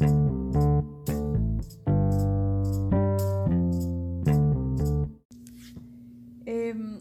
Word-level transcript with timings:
Em, 0.00 0.10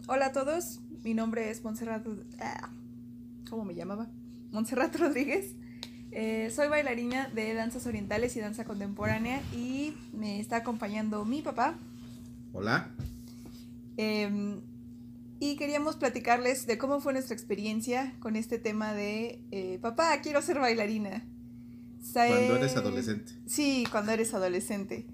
hola 0.07 0.27
a 0.27 0.31
todos, 0.33 0.79
mi 1.03 1.13
nombre 1.13 1.49
es 1.49 1.63
Montserrat. 1.63 2.05
ah, 2.41 2.69
¿Cómo 3.49 3.63
me 3.63 3.73
llamaba? 3.73 4.09
Montserrat 4.51 4.93
Rodríguez. 4.97 5.55
Eh, 6.11 6.51
soy 6.53 6.67
bailarina 6.67 7.29
de 7.29 7.53
danzas 7.53 7.87
orientales 7.87 8.35
y 8.35 8.41
danza 8.41 8.65
contemporánea 8.65 9.41
y 9.53 9.93
me 10.11 10.41
está 10.41 10.57
acompañando 10.57 11.23
mi 11.23 11.41
papá. 11.41 11.79
Hola. 12.51 12.89
Em, 13.95 14.59
y 15.39 15.55
queríamos 15.55 15.95
platicarles 15.95 16.67
de 16.67 16.77
cómo 16.77 16.99
fue 16.99 17.13
nuestra 17.13 17.33
experiencia 17.33 18.13
con 18.19 18.35
este 18.35 18.59
tema 18.59 18.93
de 18.93 19.41
eh, 19.51 19.79
papá, 19.81 20.19
quiero 20.21 20.41
ser 20.41 20.59
bailarina. 20.59 21.25
Cuando 22.13 22.55
eres 22.55 22.75
adolescente. 22.75 23.33
Sí, 23.45 23.85
cuando 23.91 24.11
eres 24.11 24.33
adolescente. 24.33 25.05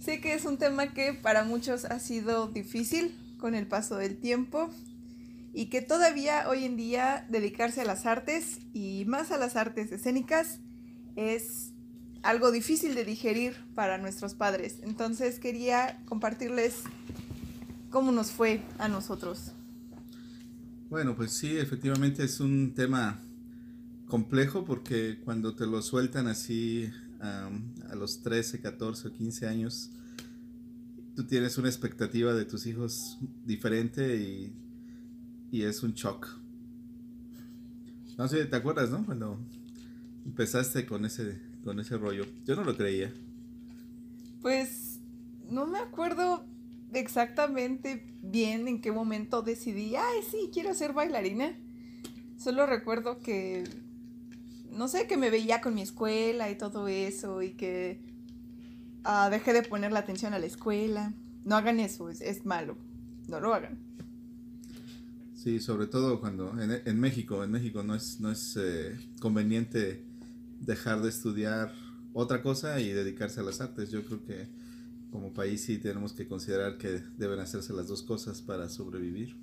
Sé 0.00 0.20
que 0.20 0.34
es 0.34 0.44
un 0.44 0.56
tema 0.56 0.94
que 0.94 1.12
para 1.12 1.44
muchos 1.44 1.84
ha 1.84 1.98
sido 1.98 2.48
difícil 2.48 3.14
con 3.38 3.54
el 3.54 3.66
paso 3.66 3.96
del 3.96 4.18
tiempo 4.18 4.70
y 5.52 5.66
que 5.66 5.82
todavía 5.82 6.48
hoy 6.48 6.64
en 6.64 6.76
día 6.76 7.26
dedicarse 7.28 7.82
a 7.82 7.84
las 7.84 8.06
artes 8.06 8.60
y 8.72 9.04
más 9.06 9.30
a 9.30 9.38
las 9.38 9.56
artes 9.56 9.92
escénicas 9.92 10.60
es 11.16 11.72
algo 12.22 12.50
difícil 12.50 12.94
de 12.94 13.04
digerir 13.04 13.56
para 13.74 13.98
nuestros 13.98 14.34
padres. 14.34 14.78
Entonces 14.82 15.38
quería 15.38 16.02
compartirles 16.06 16.82
cómo 17.90 18.12
nos 18.12 18.30
fue 18.30 18.62
a 18.78 18.88
nosotros. 18.88 19.52
Bueno, 20.88 21.14
pues 21.14 21.32
sí, 21.32 21.58
efectivamente 21.58 22.24
es 22.24 22.40
un 22.40 22.74
tema 22.74 23.20
complejo 24.10 24.66
porque 24.66 25.18
cuando 25.24 25.54
te 25.54 25.66
lo 25.66 25.80
sueltan 25.80 26.26
así 26.26 26.90
a 27.20 27.94
los 27.94 28.22
13, 28.22 28.60
14 28.60 29.08
o 29.08 29.12
15 29.12 29.46
años, 29.46 29.90
tú 31.14 31.24
tienes 31.24 31.56
una 31.56 31.68
expectativa 31.68 32.34
de 32.34 32.44
tus 32.44 32.66
hijos 32.66 33.18
diferente 33.46 34.16
y, 34.16 34.52
y 35.50 35.62
es 35.62 35.82
un 35.82 35.94
shock. 35.94 36.28
No 38.18 38.28
sé, 38.28 38.44
¿te 38.44 38.56
acuerdas, 38.56 38.90
no? 38.90 39.04
Cuando 39.06 39.38
empezaste 40.26 40.84
con 40.84 41.04
ese, 41.04 41.40
con 41.64 41.80
ese 41.80 41.96
rollo. 41.96 42.26
Yo 42.44 42.56
no 42.56 42.64
lo 42.64 42.76
creía. 42.76 43.12
Pues 44.42 45.00
no 45.48 45.66
me 45.66 45.78
acuerdo 45.78 46.44
exactamente 46.92 48.04
bien 48.22 48.68
en 48.68 48.80
qué 48.80 48.92
momento 48.92 49.42
decidí, 49.42 49.94
ay, 49.96 50.20
sí, 50.30 50.50
quiero 50.52 50.74
ser 50.74 50.92
bailarina. 50.92 51.56
Solo 52.38 52.66
recuerdo 52.66 53.20
que, 53.20 53.64
no 54.72 54.88
sé, 54.88 55.06
que 55.06 55.16
me 55.16 55.30
veía 55.30 55.60
con 55.60 55.74
mi 55.74 55.82
escuela 55.82 56.50
y 56.50 56.56
todo 56.56 56.88
eso 56.88 57.42
y 57.42 57.52
que 57.52 58.00
ah, 59.04 59.28
dejé 59.30 59.52
de 59.52 59.62
poner 59.62 59.92
la 59.92 60.00
atención 60.00 60.34
a 60.34 60.38
la 60.38 60.46
escuela. 60.46 61.12
No 61.44 61.56
hagan 61.56 61.80
eso, 61.80 62.10
es, 62.10 62.20
es 62.20 62.44
malo. 62.44 62.76
No 63.28 63.40
lo 63.40 63.54
hagan. 63.54 63.78
Sí, 65.34 65.58
sobre 65.58 65.86
todo 65.86 66.20
cuando 66.20 66.60
en, 66.60 66.82
en 66.84 67.00
México, 67.00 67.42
en 67.42 67.50
México 67.50 67.82
no 67.82 67.94
es, 67.94 68.20
no 68.20 68.30
es 68.30 68.58
eh, 68.60 68.98
conveniente 69.20 70.04
dejar 70.60 71.00
de 71.00 71.08
estudiar 71.08 71.72
otra 72.12 72.42
cosa 72.42 72.78
y 72.80 72.92
dedicarse 72.92 73.40
a 73.40 73.42
las 73.42 73.60
artes. 73.60 73.90
Yo 73.90 74.04
creo 74.04 74.22
que 74.24 74.48
como 75.10 75.32
país 75.32 75.62
sí 75.62 75.78
tenemos 75.78 76.12
que 76.12 76.28
considerar 76.28 76.76
que 76.76 77.02
deben 77.16 77.40
hacerse 77.40 77.72
las 77.72 77.88
dos 77.88 78.02
cosas 78.02 78.42
para 78.42 78.68
sobrevivir. 78.68 79.34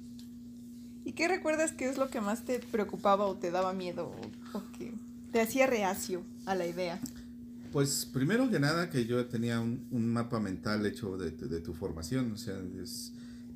¿Y 1.03 1.14
qué 1.14 1.28
recuerdas 1.28 1.72
que 1.72 1.89
es 1.89 1.98
lo 1.98 2.09
que 2.09 2.22
más 2.22 2.45
te 2.45 2.59
preocupaba 2.59 3.25
o 3.25 3.36
te 3.36 3.50
daba 3.50 3.73
miedo 3.73 4.11
o, 4.53 4.58
o 4.58 4.64
que 4.78 4.94
te 5.31 5.42
hacía 5.42 5.67
reacio 5.67 6.23
a 6.45 6.56
la 6.56 6.66
idea? 6.67 7.00
Pues 7.72 8.06
primero 8.11 8.50
que 8.50 8.59
nada 8.59 8.89
que 8.89 9.06
yo 9.06 9.25
tenía 9.25 9.59
un, 9.59 9.88
mapa 10.14 10.39
mental 10.39 10.86
hecho 10.86 11.17
de, 11.17 11.31
tu- 11.31 11.73
formación, 11.73 12.31
o 12.31 12.38
sea, 12.38 12.59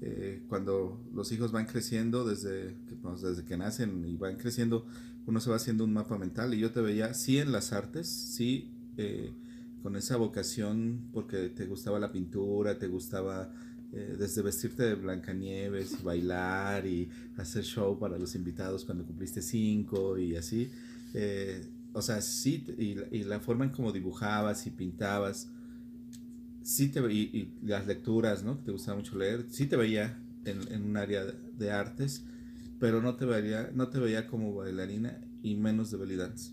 eh, 0.02 0.44
cuando 0.48 1.02
los 1.14 1.32
hijos 1.32 1.52
van 1.52 1.66
creciendo 1.66 2.26
desde 2.26 2.76
pues, 3.02 3.22
desde 3.22 3.46
que 3.46 3.58
nacen 3.58 4.06
y 4.06 4.18
van 4.18 4.36
creciendo, 4.36 4.86
uno 5.26 5.40
se 5.40 5.50
va 5.50 5.56
haciendo 5.56 5.84
un 5.86 5.94
mapa 5.94 6.18
mental 6.18 6.54
y 6.54 6.60
yo 6.60 6.72
te 6.72 6.82
veía 6.82 7.14
sí 7.14 7.38
en 7.38 7.52
las 7.52 7.72
artes, 7.72 8.08
sí 8.08 8.70
eh, 8.98 9.32
con 9.82 9.96
esa 9.96 10.18
vocación 10.18 11.10
porque 11.14 11.50
te 11.50 11.66
gustaba 11.66 12.00
la 12.00 12.12
pintura, 12.12 12.78
te 12.78 12.88
gustaba 12.88 13.52
eh, 13.94 14.16
desde 14.18 14.42
vestirte 14.42 14.84
de 14.84 14.96
Blancanieves 14.96 16.04
bailar 16.04 16.86
y 16.86 17.10
hacer 17.38 17.64
show 17.64 17.98
para 17.98 18.18
los 18.18 18.36
invitados 18.36 18.86
cuando 18.86 19.06
cumpliste 19.06 19.42
cinco 19.42 20.18
y 20.18 20.36
así. 20.36 20.70
Eh, 21.14 21.68
o 21.94 22.02
sea, 22.02 22.22
sí, 22.22 22.64
y, 22.78 22.98
y 23.16 23.24
la 23.24 23.40
forma 23.40 23.66
en 23.66 23.72
cómo 23.72 23.92
dibujabas 23.92 24.66
y 24.68 24.72
pintabas, 24.72 25.50
sí 26.62 26.90
te 26.90 27.02
y, 27.12 27.20
y 27.20 27.54
las 27.64 27.88
lecturas, 27.88 28.44
¿no? 28.44 28.58
Que 28.58 28.66
te 28.66 28.72
gustaba 28.72 28.98
mucho 28.98 29.18
leer, 29.18 29.46
sí 29.50 29.66
te 29.66 29.76
veía 29.76 30.18
en, 30.46 30.72
en 30.72 30.84
un 30.84 30.98
área 30.98 31.26
de, 31.26 31.34
de 31.58 31.72
artes, 31.72 32.24
pero 32.80 33.02
no 33.02 33.16
te 33.16 33.26
veía, 33.26 33.72
no 33.74 33.90
te 33.90 34.00
veía 34.00 34.28
como 34.28 34.56
bailarina 34.56 35.20
y 35.44 35.56
menos 35.56 35.92
de 35.92 35.98
belly 35.98 36.16
dance. 36.16 36.52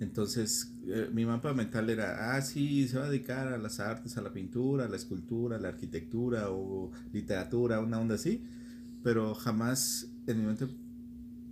Entonces, 0.00 0.72
eh, 0.86 1.10
mi 1.12 1.26
mapa 1.26 1.52
mental 1.54 1.90
era, 1.90 2.34
ah, 2.34 2.40
sí, 2.40 2.86
se 2.86 2.98
va 2.98 3.06
a 3.06 3.10
dedicar 3.10 3.48
a 3.48 3.58
las 3.58 3.80
artes, 3.80 4.16
a 4.16 4.22
la 4.22 4.32
pintura, 4.32 4.84
a 4.84 4.88
la 4.88 4.96
escultura, 4.96 5.56
a 5.56 5.60
la 5.60 5.68
arquitectura 5.68 6.50
o 6.50 6.92
literatura, 7.12 7.80
una 7.80 7.98
onda 7.98 8.14
así, 8.14 8.44
pero 9.02 9.34
jamás 9.34 10.08
en 10.26 10.38
mi 10.38 10.46
mente 10.46 10.68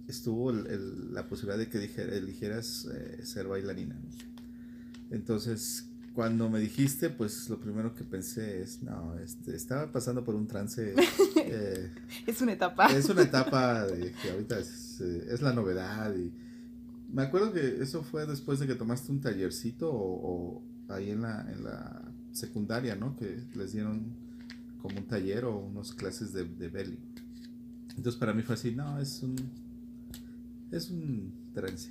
estuvo 0.09 0.51
el- 0.51 0.67
el- 0.67 1.15
la 1.15 1.27
posibilidad 1.29 1.59
de 1.59 1.69
que 1.69 1.79
dije- 1.79 2.17
eligieras 2.17 2.87
eh, 2.95 3.21
ser 3.25 3.47
bailarina. 3.49 3.97
Entonces, 5.11 5.89
cuando 6.15 6.49
me 6.49 6.59
dijiste, 6.61 7.11
pues 7.11 7.49
lo 7.51 7.61
primero 7.61 7.95
que 7.95 8.03
pensé 8.05 8.63
es, 8.63 8.83
no, 8.83 9.19
este, 9.19 9.55
estaba 9.55 9.93
pasando 9.93 10.25
por 10.25 10.35
un 10.35 10.47
trance. 10.47 10.95
eh, 11.45 11.91
Es 12.27 12.41
una 12.41 12.53
etapa. 12.53 12.87
es 12.97 13.09
una 13.09 13.23
etapa 13.23 13.87
de 13.87 14.13
que 14.13 14.31
ahorita 14.31 14.59
es, 14.59 15.01
eh, 15.01 15.27
es 15.31 15.43
la 15.43 15.53
novedad. 15.53 16.15
Y 16.17 16.33
me 17.13 17.23
acuerdo 17.23 17.53
que 17.53 17.83
eso 17.83 18.03
fue 18.03 18.27
después 18.27 18.59
de 18.59 18.67
que 18.67 18.75
tomaste 18.75 19.13
un 19.13 19.21
tallercito 19.21 19.91
o, 19.93 20.63
o 20.89 20.93
ahí 20.93 21.11
en 21.11 21.23
la, 21.23 21.47
en 21.53 21.65
la 21.65 22.03
secundaria, 22.33 22.97
¿no? 22.97 23.17
Que 23.17 23.43
les 23.55 23.73
dieron 23.73 24.15
como 24.81 24.99
un 24.99 25.07
taller 25.07 25.45
o 25.45 25.59
unas 25.59 25.93
clases 25.93 26.33
de, 26.33 26.45
de 26.45 26.69
belly. 26.69 26.99
Entonces 27.97 28.17
para 28.19 28.33
mí 28.33 28.43
fue 28.43 28.55
así, 28.55 28.75
no, 28.75 28.99
es 29.01 29.23
un, 29.23 29.37
es 30.71 30.91
un 30.91 31.33
trance. 31.55 31.91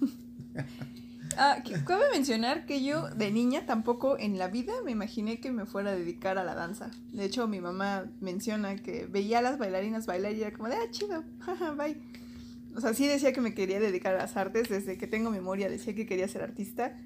Ah, 1.36 1.62
cabe 1.86 2.02
mencionar 2.12 2.66
que 2.66 2.82
yo 2.82 3.08
de 3.10 3.30
niña 3.30 3.64
tampoco 3.64 4.18
en 4.18 4.36
la 4.36 4.48
vida 4.48 4.72
me 4.84 4.90
imaginé 4.90 5.38
que 5.38 5.52
me 5.52 5.64
fuera 5.64 5.90
a 5.90 5.94
dedicar 5.94 6.38
a 6.38 6.44
la 6.44 6.56
danza. 6.56 6.90
De 7.12 7.24
hecho, 7.24 7.46
mi 7.46 7.60
mamá 7.60 8.06
menciona 8.20 8.74
que 8.76 9.06
veía 9.06 9.38
a 9.38 9.42
las 9.42 9.56
bailarinas 9.56 10.06
bailar 10.06 10.34
y 10.34 10.42
era 10.42 10.52
como 10.52 10.68
de, 10.68 10.74
ah, 10.74 10.90
chido, 10.90 11.22
jaja, 11.38 11.70
bye. 11.70 11.96
O 12.74 12.80
sea, 12.80 12.94
sí 12.94 13.06
decía 13.06 13.32
que 13.32 13.40
me 13.40 13.54
quería 13.54 13.78
dedicar 13.78 14.14
a 14.14 14.18
las 14.18 14.36
artes, 14.36 14.68
desde 14.68 14.98
que 14.98 15.06
tengo 15.06 15.30
memoria 15.30 15.68
decía 15.68 15.94
que 15.94 16.04
quería 16.04 16.26
ser 16.28 16.42
artista, 16.42 16.98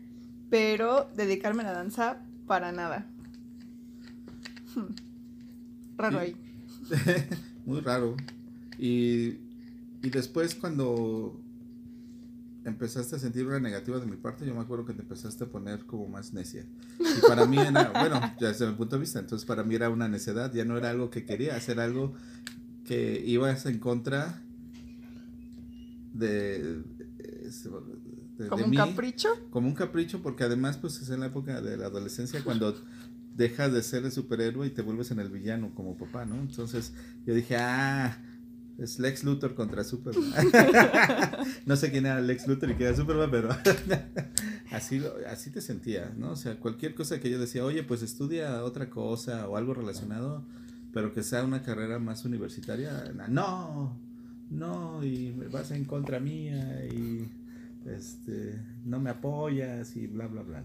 pero 0.50 1.10
dedicarme 1.14 1.62
a 1.62 1.66
la 1.66 1.72
danza, 1.72 2.18
para 2.46 2.72
nada. 2.72 3.06
Hmm. 4.74 4.94
Raro 5.98 6.18
Sí. 6.20 6.24
ahí. 6.24 6.36
Muy 7.66 7.80
raro. 7.80 8.16
Y, 8.78 9.38
y 10.04 10.10
después 10.10 10.54
cuando 10.54 11.40
empezaste 12.66 13.16
a 13.16 13.18
sentir 13.18 13.46
una 13.46 13.58
negativa 13.58 13.98
de 13.98 14.04
mi 14.04 14.16
parte, 14.16 14.44
yo 14.44 14.54
me 14.54 14.60
acuerdo 14.60 14.84
que 14.84 14.92
te 14.92 15.00
empezaste 15.00 15.44
a 15.44 15.46
poner 15.46 15.86
como 15.86 16.08
más 16.08 16.34
necia. 16.34 16.66
Y 16.98 17.26
para 17.26 17.46
mí 17.46 17.56
era, 17.58 17.90
bueno, 17.98 18.20
ya 18.38 18.48
desde 18.48 18.66
mi 18.66 18.74
punto 18.74 18.96
de 18.96 19.00
vista, 19.00 19.18
entonces 19.18 19.46
para 19.46 19.64
mí 19.64 19.74
era 19.74 19.88
una 19.88 20.06
necedad, 20.06 20.52
ya 20.52 20.66
no 20.66 20.76
era 20.76 20.90
algo 20.90 21.08
que 21.08 21.24
quería, 21.24 21.56
hacer 21.56 21.80
algo 21.80 22.12
que 22.84 23.22
ibas 23.24 23.64
en 23.64 23.78
contra 23.78 24.42
de... 26.12 26.82
Como 28.50 28.64
un 28.64 28.70
mí, 28.70 28.76
capricho. 28.76 29.28
como 29.50 29.68
un 29.68 29.74
capricho, 29.74 30.20
porque 30.20 30.44
además 30.44 30.76
pues 30.76 31.00
es 31.00 31.08
en 31.08 31.20
la 31.20 31.26
época 31.26 31.62
de 31.62 31.78
la 31.78 31.86
adolescencia 31.86 32.42
cuando 32.44 32.74
dejas 33.36 33.72
de 33.72 33.82
ser 33.82 34.04
el 34.04 34.12
superhéroe 34.12 34.66
y 34.66 34.70
te 34.70 34.82
vuelves 34.82 35.12
en 35.12 35.20
el 35.20 35.30
villano 35.30 35.72
como 35.74 35.96
papá, 35.96 36.26
¿no? 36.26 36.36
Entonces 36.36 36.92
yo 37.24 37.34
dije, 37.34 37.56
ah, 37.56 38.20
es 38.78 38.98
Lex 38.98 39.24
Luthor 39.24 39.54
contra 39.54 39.84
Superman. 39.84 40.32
no 41.66 41.76
sé 41.76 41.90
quién 41.90 42.06
era 42.06 42.20
Lex 42.20 42.46
Luthor 42.48 42.70
y 42.70 42.74
quién 42.74 42.88
era 42.88 42.96
Superman, 42.96 43.30
pero 43.30 43.48
así, 44.72 44.98
lo- 44.98 45.14
así 45.28 45.50
te 45.50 45.60
sentía, 45.60 46.12
¿no? 46.16 46.32
O 46.32 46.36
sea, 46.36 46.58
cualquier 46.58 46.94
cosa 46.94 47.20
que 47.20 47.30
yo 47.30 47.38
decía, 47.38 47.64
oye, 47.64 47.82
pues 47.82 48.02
estudia 48.02 48.64
otra 48.64 48.90
cosa 48.90 49.48
o 49.48 49.56
algo 49.56 49.74
relacionado, 49.74 50.44
pero 50.92 51.12
que 51.12 51.22
sea 51.22 51.44
una 51.44 51.62
carrera 51.62 51.98
más 51.98 52.24
universitaria, 52.24 53.12
no, 53.28 53.96
no, 54.50 55.04
y 55.04 55.32
me 55.36 55.48
vas 55.48 55.70
en 55.70 55.84
contra 55.84 56.20
mía 56.20 56.84
y 56.86 57.28
este, 57.86 58.60
no 58.84 58.98
me 59.00 59.10
apoyas 59.10 59.96
y 59.96 60.06
bla, 60.06 60.26
bla, 60.26 60.42
bla. 60.42 60.64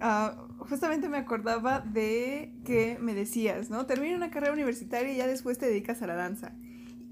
Ah, 0.00 0.46
justamente 0.58 1.08
me 1.08 1.18
acordaba 1.18 1.80
de 1.80 2.52
que 2.64 2.98
me 3.00 3.14
decías, 3.14 3.70
¿no? 3.70 3.86
Termina 3.86 4.16
una 4.16 4.30
carrera 4.30 4.52
universitaria 4.52 5.12
y 5.12 5.16
ya 5.16 5.26
después 5.26 5.58
te 5.58 5.66
dedicas 5.66 6.02
a 6.02 6.06
la 6.06 6.14
danza. 6.14 6.52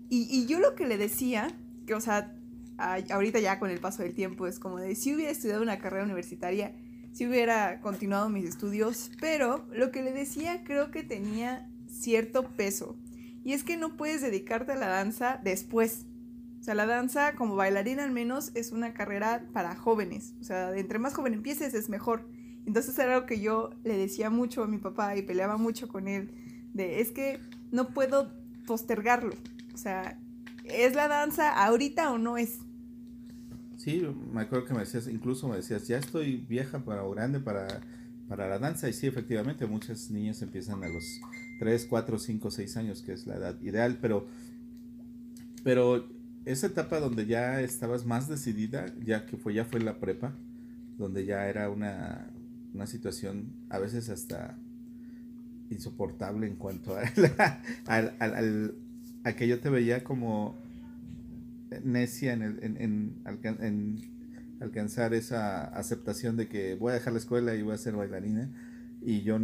Y, 0.09 0.29
y 0.31 0.47
yo 0.47 0.61
lo 0.61 0.75
que 0.75 0.87
le 0.87 0.99
decía, 0.99 1.49
que 1.87 1.95
o 1.95 2.01
sea, 2.01 2.35
ahorita 2.79 3.39
ya 3.39 3.59
con 3.59 3.71
el 3.71 3.79
paso 3.79 4.03
del 4.03 4.15
tiempo 4.15 4.47
es 4.47 4.59
como 4.59 4.79
de 4.79 4.95
si 4.95 5.15
hubiera 5.15 5.31
estudiado 5.31 5.63
una 5.63 5.79
carrera 5.79 6.05
universitaria, 6.05 6.75
si 7.13 7.27
hubiera 7.27 7.81
continuado 7.81 8.29
mis 8.29 8.47
estudios, 8.47 9.11
pero 9.21 9.67
lo 9.73 9.91
que 9.91 10.03
le 10.03 10.13
decía 10.13 10.65
creo 10.65 10.91
que 10.91 11.03
tenía 11.03 11.69
cierto 11.87 12.45
peso. 12.45 12.97
Y 13.45 13.53
es 13.53 13.65
que 13.65 13.77
no 13.77 13.97
puedes 13.97 14.23
dedicarte 14.23 14.73
a 14.73 14.77
la 14.77 14.89
danza 14.89 15.41
después. 15.43 16.07
O 16.61 16.63
sea, 16.63 16.75
la 16.75 16.87
danza 16.87 17.35
como 17.35 17.57
bailarina 17.57 18.05
al 18.05 18.13
menos 18.13 18.53
es 18.55 18.71
una 18.71 18.95
carrera 18.95 19.45
para 19.53 19.75
jóvenes. 19.75 20.35
O 20.41 20.45
sea, 20.45 20.77
entre 20.77 20.99
más 20.99 21.15
joven 21.15 21.35
empieces 21.35 21.75
es 21.75 21.89
mejor. 21.89 22.29
Entonces 22.67 22.99
era 22.99 23.15
algo 23.17 23.27
que 23.27 23.41
yo 23.41 23.71
le 23.85 23.97
decía 23.97 24.31
mucho 24.31 24.63
a 24.63 24.67
mi 24.67 24.79
papá 24.79 25.17
y 25.17 25.23
peleaba 25.23 25.57
mucho 25.57 25.89
con 25.89 26.09
él. 26.09 26.31
De, 26.75 27.01
es 27.01 27.11
que 27.11 27.41
no 27.71 27.89
puedo 27.89 28.33
postergarlo. 28.67 29.35
O 29.75 29.77
sea, 29.77 30.19
¿es 30.65 30.95
la 30.95 31.09
danza 31.09 31.51
ahorita 31.65 32.13
o 32.13 32.19
no 32.19 32.37
es? 32.37 32.59
Sí, 33.77 34.07
me 34.33 34.43
acuerdo 34.43 34.67
que 34.67 34.75
me 34.75 34.81
decías, 34.81 35.09
incluso 35.09 35.49
me 35.49 35.57
decías, 35.57 35.89
ya 35.89 35.99
estoy 35.99 36.37
vieja 36.37 36.83
o 36.87 37.11
grande 37.11 37.41
para, 37.41 37.81
para 38.29 38.49
la 38.49 38.59
danza. 38.61 38.89
Y 38.89 38.93
sí, 38.93 39.09
efectivamente, 39.09 39.67
muchas 39.67 40.11
niñas 40.11 40.41
empiezan 40.41 40.85
a 40.85 40.89
los 40.89 41.21
3, 41.59 41.87
4, 41.87 42.19
5, 42.19 42.51
6 42.51 42.77
años, 42.77 43.03
que 43.03 43.13
es 43.13 43.27
la 43.27 43.37
edad 43.37 43.61
ideal. 43.61 43.99
Pero, 44.01 44.29
pero 45.65 46.09
esa 46.45 46.69
etapa 46.69 47.01
donde 47.01 47.27
ya 47.27 47.61
estabas 47.61 48.07
más 48.07 48.29
decidida, 48.29 48.87
ya 49.05 49.27
que 49.27 49.37
fue, 49.37 49.55
ya 49.55 49.65
fue 49.65 49.81
la 49.81 49.99
prepa, 49.99 50.33
donde 50.99 51.25
ya 51.25 51.49
era 51.49 51.69
una, 51.69 52.31
una 52.75 52.87
situación 52.87 53.53
a 53.69 53.79
veces 53.79 54.09
hasta 54.09 54.59
insoportable 55.71 56.47
en 56.47 56.57
cuanto 56.57 56.97
a, 56.97 57.03
al, 57.87 58.15
al, 58.19 58.75
a 59.25 59.33
que 59.35 59.49
yo 59.49 59.61
te 59.61 59.71
veía 59.71 60.05
como 60.05 60.57
necia 61.85 62.35
en, 62.35 62.43
en, 62.43 63.17
en, 63.45 64.13
alcanzar 64.61 65.15
esa 65.15 65.65
aceptación 65.65 66.37
de 66.37 66.49
que 66.49 66.75
voy 66.77 66.93
a 66.93 66.95
dejar 66.95 67.15
la 67.15 67.19
escuela 67.19 67.55
y 67.55 67.63
voy 67.63 67.75
a 67.75 67.79
ser 67.79 67.97
bailarina 67.97 68.51
y 69.01 69.23
yo 69.23 69.39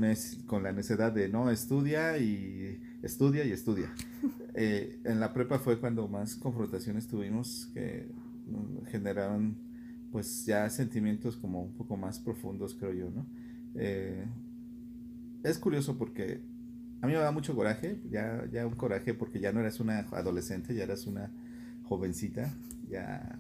con 0.47 0.63
la 0.63 0.73
necesidad 0.73 1.11
de 1.11 1.29
no 1.29 1.51
estudia 1.51 2.19
y 2.19 2.81
estudia 3.03 3.45
y 3.45 3.53
estudia. 3.53 3.93
Eh, 4.61 4.99
en 5.05 5.21
la 5.21 5.33
prepa 5.33 5.61
fue 5.61 5.79
cuando 5.79 6.09
más 6.09 6.35
confrontaciones 6.35 7.07
tuvimos 7.07 7.71
que 7.75 8.09
generaron 8.91 9.57
pues 10.10 10.46
ya 10.46 10.69
sentimientos 10.70 11.37
como 11.37 11.62
un 11.62 11.72
poco 11.72 11.96
más 11.96 12.19
profundos 12.19 12.75
creo 12.75 12.93
yo, 12.93 13.10
¿no? 13.10 13.26
Eh, 13.75 14.25
es 15.43 15.58
curioso 15.58 15.96
porque 15.99 16.40
a 17.00 17.06
mí 17.06 17.12
me 17.12 17.19
da 17.19 17.31
mucho 17.31 17.55
coraje, 17.55 18.00
ya, 18.10 18.44
ya 18.50 18.66
un 18.66 18.75
coraje 18.75 19.14
porque 19.14 19.40
ya 19.40 19.52
no 19.52 19.60
eras 19.60 19.81
una 19.81 20.00
adolescente, 20.00 20.75
ya 20.75 20.84
eras 20.84 21.06
una 21.06 21.31
jovencita, 21.84 22.52
ya 22.88 23.38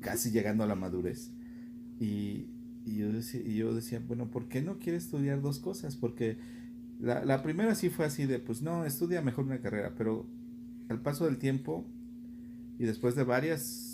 casi 0.00 0.30
llegando 0.30 0.64
a 0.64 0.66
la 0.66 0.74
madurez. 0.74 1.30
Y, 2.00 2.46
yo, 2.84 3.12
decía, 3.12 3.40
y 3.44 3.56
yo 3.56 3.74
decía, 3.74 4.02
bueno, 4.06 4.30
¿por 4.30 4.48
qué 4.48 4.62
no 4.62 4.78
quieres 4.78 5.04
estudiar 5.04 5.40
dos 5.40 5.58
cosas? 5.58 5.96
Porque 5.96 6.38
la, 6.98 7.24
la 7.24 7.42
primera 7.42 7.74
sí 7.74 7.88
fue 7.90 8.04
así 8.04 8.26
de, 8.26 8.38
pues 8.38 8.62
no, 8.62 8.84
estudia 8.84 9.22
mejor 9.22 9.44
una 9.44 9.60
carrera, 9.60 9.94
pero 9.96 10.26
al 10.88 11.00
paso 11.00 11.26
del 11.26 11.38
tiempo 11.38 11.86
y 12.78 12.84
después 12.84 13.14
de 13.14 13.24
varias 13.24 13.87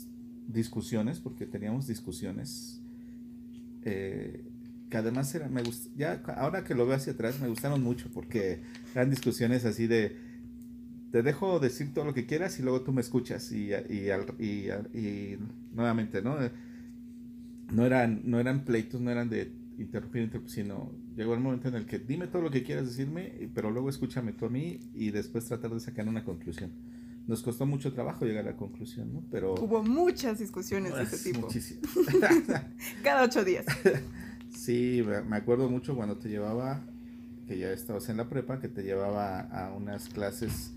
discusiones, 0.48 1.20
porque 1.20 1.46
teníamos 1.46 1.86
discusiones, 1.86 2.80
eh, 3.82 4.44
que 4.90 4.96
además 4.96 5.34
era, 5.34 5.48
me 5.48 5.62
gust, 5.62 5.86
ya 5.96 6.22
ahora 6.36 6.64
que 6.64 6.74
lo 6.74 6.86
veo 6.86 6.96
hacia 6.96 7.14
atrás 7.14 7.40
me 7.40 7.48
gustaron 7.48 7.82
mucho 7.82 8.08
porque 8.12 8.60
eran 8.94 9.10
discusiones 9.10 9.64
así 9.64 9.86
de 9.86 10.16
te 11.10 11.22
dejo 11.22 11.60
decir 11.60 11.94
todo 11.94 12.04
lo 12.04 12.12
que 12.12 12.26
quieras 12.26 12.58
y 12.58 12.62
luego 12.62 12.80
tú 12.80 12.92
me 12.92 13.00
escuchas 13.00 13.52
y, 13.52 13.72
y, 13.72 14.10
y, 14.40 14.70
y 14.98 15.38
nuevamente, 15.72 16.22
¿no? 16.22 16.36
No 17.70 17.86
eran, 17.86 18.22
no 18.24 18.40
eran 18.40 18.64
pleitos, 18.64 19.00
no 19.00 19.12
eran 19.12 19.30
de 19.30 19.52
interrumpir, 19.78 20.28
sino 20.46 20.90
llegó 21.16 21.34
el 21.34 21.40
momento 21.40 21.68
en 21.68 21.76
el 21.76 21.86
que 21.86 22.00
dime 22.00 22.26
todo 22.26 22.42
lo 22.42 22.50
que 22.50 22.64
quieras 22.64 22.86
decirme, 22.86 23.48
pero 23.54 23.70
luego 23.70 23.90
escúchame 23.90 24.32
tú 24.32 24.46
a 24.46 24.50
mí 24.50 24.80
y 24.92 25.12
después 25.12 25.44
tratar 25.44 25.72
de 25.72 25.78
sacar 25.78 26.08
una 26.08 26.24
conclusión. 26.24 26.70
Nos 27.26 27.42
costó 27.42 27.64
mucho 27.64 27.92
trabajo 27.92 28.24
llegar 28.26 28.46
a 28.46 28.50
la 28.50 28.56
conclusión, 28.56 29.12
¿no? 29.12 29.24
Pero... 29.30 29.54
Hubo 29.54 29.82
muchas 29.82 30.38
discusiones 30.38 30.94
de 30.94 31.02
ese 31.04 31.32
tipo. 31.32 31.48
Cada 33.02 33.24
ocho 33.24 33.44
días. 33.44 33.66
Sí, 34.54 35.04
me 35.26 35.36
acuerdo 35.36 35.68
mucho 35.68 35.96
cuando 35.96 36.16
te 36.16 36.28
llevaba, 36.28 36.86
que 37.48 37.58
ya 37.58 37.72
estabas 37.72 38.08
en 38.08 38.16
la 38.16 38.30
prepa, 38.30 38.60
que 38.60 38.68
te 38.68 38.82
llevaba 38.82 39.40
a 39.40 39.74
unas 39.74 40.08
clases 40.08 40.72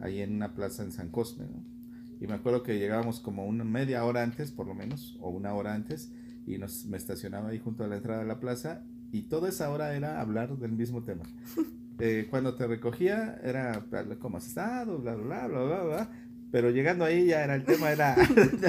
ahí 0.00 0.22
en 0.22 0.36
una 0.36 0.54
plaza 0.54 0.84
en 0.84 0.92
San 0.92 1.10
Cosme, 1.10 1.44
¿no? 1.46 1.62
Y 2.20 2.26
me 2.26 2.34
acuerdo 2.34 2.62
que 2.62 2.78
llegábamos 2.78 3.20
como 3.20 3.46
una 3.46 3.64
media 3.64 4.04
hora 4.04 4.22
antes, 4.22 4.50
por 4.50 4.66
lo 4.66 4.74
menos, 4.74 5.16
o 5.20 5.30
una 5.30 5.52
hora 5.54 5.74
antes, 5.74 6.10
y 6.46 6.58
nos, 6.58 6.86
me 6.86 6.96
estacionaba 6.96 7.50
ahí 7.50 7.58
junto 7.58 7.84
a 7.84 7.88
la 7.88 7.96
entrada 7.96 8.20
de 8.20 8.26
la 8.26 8.40
plaza, 8.40 8.82
y 9.12 9.22
toda 9.22 9.48
esa 9.48 9.70
hora 9.70 9.94
era 9.94 10.20
hablar 10.20 10.56
del 10.58 10.72
mismo 10.72 11.02
tema. 11.02 11.24
Eh, 12.00 12.28
cuando 12.30 12.54
te 12.54 12.66
recogía 12.66 13.40
era 13.42 13.84
cómo 14.20 14.36
has 14.36 14.46
estado, 14.46 14.98
bla, 14.98 15.16
bla, 15.16 15.48
bla, 15.48 15.64
bla, 15.64 15.82
bla, 15.82 16.10
pero 16.52 16.70
llegando 16.70 17.04
ahí 17.04 17.26
ya 17.26 17.42
era 17.42 17.56
el 17.56 17.64
tema, 17.64 17.90
era, 17.90 18.16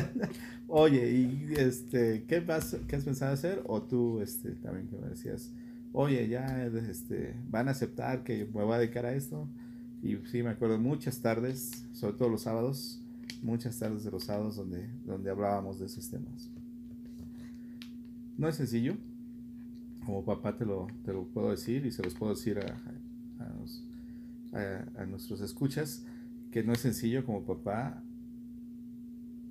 oye, 0.67 1.11
y 1.11 1.53
este, 1.55 2.23
¿qué, 2.27 2.39
vas, 2.39 2.75
¿qué 2.87 2.95
has 2.95 3.03
pensado 3.03 3.33
hacer? 3.33 3.61
O 3.67 3.83
tú, 3.83 4.19
este, 4.21 4.51
también 4.51 4.87
que 4.87 4.97
me 4.97 5.09
decías, 5.09 5.51
oye, 5.93 6.27
ya, 6.27 6.65
este, 6.65 7.35
van 7.49 7.67
a 7.67 7.71
aceptar 7.71 8.23
que 8.23 8.45
me 8.45 8.63
voy 8.63 8.73
a 8.73 8.79
dedicar 8.79 9.05
a 9.05 9.13
esto. 9.13 9.47
Y 10.01 10.17
sí, 10.31 10.41
me 10.43 10.49
acuerdo 10.49 10.79
muchas 10.79 11.19
tardes, 11.19 11.85
sobre 11.93 12.13
todo 12.13 12.29
los 12.29 12.41
sábados, 12.41 12.99
muchas 13.43 13.77
tardes 13.77 14.03
de 14.03 14.11
los 14.11 14.23
sábados 14.23 14.55
donde, 14.55 14.89
donde 15.05 15.29
hablábamos 15.29 15.79
de 15.79 15.85
esos 15.85 16.09
temas. 16.09 16.49
No 18.37 18.47
es 18.47 18.55
sencillo, 18.55 18.95
como 20.05 20.23
papá 20.23 20.55
te 20.55 20.65
lo, 20.65 20.87
te 21.05 21.13
lo 21.13 21.25
puedo 21.25 21.51
decir 21.51 21.85
y 21.85 21.91
se 21.91 22.01
los 22.01 22.15
puedo 22.15 22.33
decir 22.33 22.59
a, 22.59 22.77
a, 23.39 25.01
a 25.01 25.05
nuestros 25.05 25.41
escuchas, 25.41 26.03
que 26.51 26.63
no 26.63 26.73
es 26.73 26.79
sencillo 26.79 27.25
como 27.25 27.43
papá, 27.43 28.03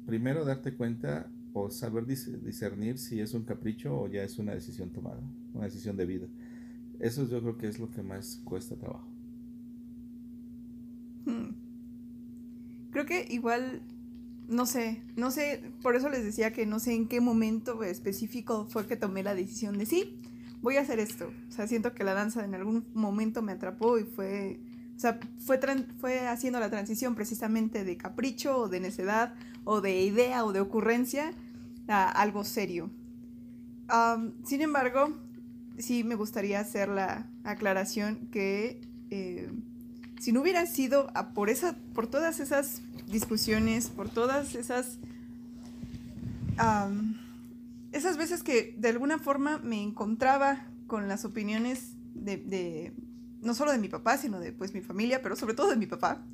primero 0.06 0.44
darte 0.44 0.74
cuenta 0.74 1.30
o 1.52 1.70
saber 1.70 2.06
discernir 2.06 2.98
si 2.98 3.20
es 3.20 3.34
un 3.34 3.44
capricho 3.44 3.94
o 4.00 4.08
ya 4.08 4.22
es 4.22 4.38
una 4.38 4.54
decisión 4.54 4.90
tomada, 4.90 5.20
una 5.54 5.64
decisión 5.64 5.96
de 5.96 6.06
vida. 6.06 6.26
Eso 6.98 7.28
yo 7.28 7.40
creo 7.40 7.58
que 7.58 7.68
es 7.68 7.78
lo 7.78 7.90
que 7.90 8.02
más 8.02 8.40
cuesta 8.44 8.76
trabajo. 8.76 9.06
Hmm. 11.24 11.50
Creo 12.90 13.06
que 13.06 13.26
igual, 13.30 13.82
no 14.48 14.66
sé, 14.66 15.02
no 15.16 15.30
sé, 15.30 15.62
por 15.82 15.94
eso 15.94 16.08
les 16.08 16.24
decía 16.24 16.52
que 16.52 16.66
no 16.66 16.80
sé 16.80 16.94
en 16.94 17.06
qué 17.06 17.20
momento 17.20 17.84
específico 17.84 18.66
fue 18.68 18.86
que 18.86 18.96
tomé 18.96 19.22
la 19.22 19.34
decisión 19.34 19.78
de 19.78 19.86
sí, 19.86 20.16
voy 20.62 20.76
a 20.76 20.82
hacer 20.82 20.98
esto. 20.98 21.32
O 21.48 21.52
sea, 21.52 21.66
siento 21.66 21.94
que 21.94 22.04
la 22.04 22.14
danza 22.14 22.44
en 22.44 22.54
algún 22.54 22.86
momento 22.94 23.42
me 23.42 23.52
atrapó 23.52 23.98
y 23.98 24.04
fue 24.04 24.60
o 24.98 25.00
sea, 25.00 25.20
fue, 25.38 25.60
fue 26.00 26.26
haciendo 26.26 26.58
la 26.58 26.70
transición 26.70 27.14
precisamente 27.14 27.84
de 27.84 27.96
capricho 27.96 28.58
o 28.58 28.68
de 28.68 28.80
necedad 28.80 29.32
o 29.62 29.80
de 29.80 30.02
idea 30.02 30.44
o 30.44 30.52
de 30.52 30.58
ocurrencia 30.58 31.34
a 31.86 32.10
algo 32.10 32.42
serio. 32.42 32.90
sin 34.44 34.60
embargo, 34.60 35.16
sí 35.78 36.02
me 36.02 36.16
gustaría 36.16 36.58
hacer 36.58 36.88
la 36.88 37.30
aclaración 37.44 38.28
que 38.32 38.80
eh, 39.10 39.48
si 40.18 40.32
no 40.32 40.40
hubiera 40.40 40.66
sido 40.66 41.12
por, 41.32 41.48
esa, 41.48 41.76
por 41.94 42.08
todas 42.08 42.40
esas 42.40 42.82
discusiones, 43.06 43.90
por 43.90 44.08
todas 44.08 44.56
esas... 44.56 44.98
esas 47.92 48.16
veces 48.16 48.42
que 48.42 48.74
de 48.78 48.88
alguna 48.88 49.18
forma 49.18 49.58
me 49.58 49.82
encontraba 49.82 50.66
con 50.86 51.08
las 51.08 51.24
opiniones 51.24 51.94
de 52.14 52.92
no 53.40 53.54
solo 53.54 53.72
de 53.72 53.78
mi 53.78 53.88
papá, 53.88 54.18
sino 54.18 54.40
de 54.40 54.52
pues 54.52 54.74
mi 54.74 54.80
familia, 54.80 55.22
pero 55.22 55.36
sobre 55.36 55.54
todo 55.54 55.70
de 55.70 55.76
mi 55.76 55.86
papá, 55.86 56.24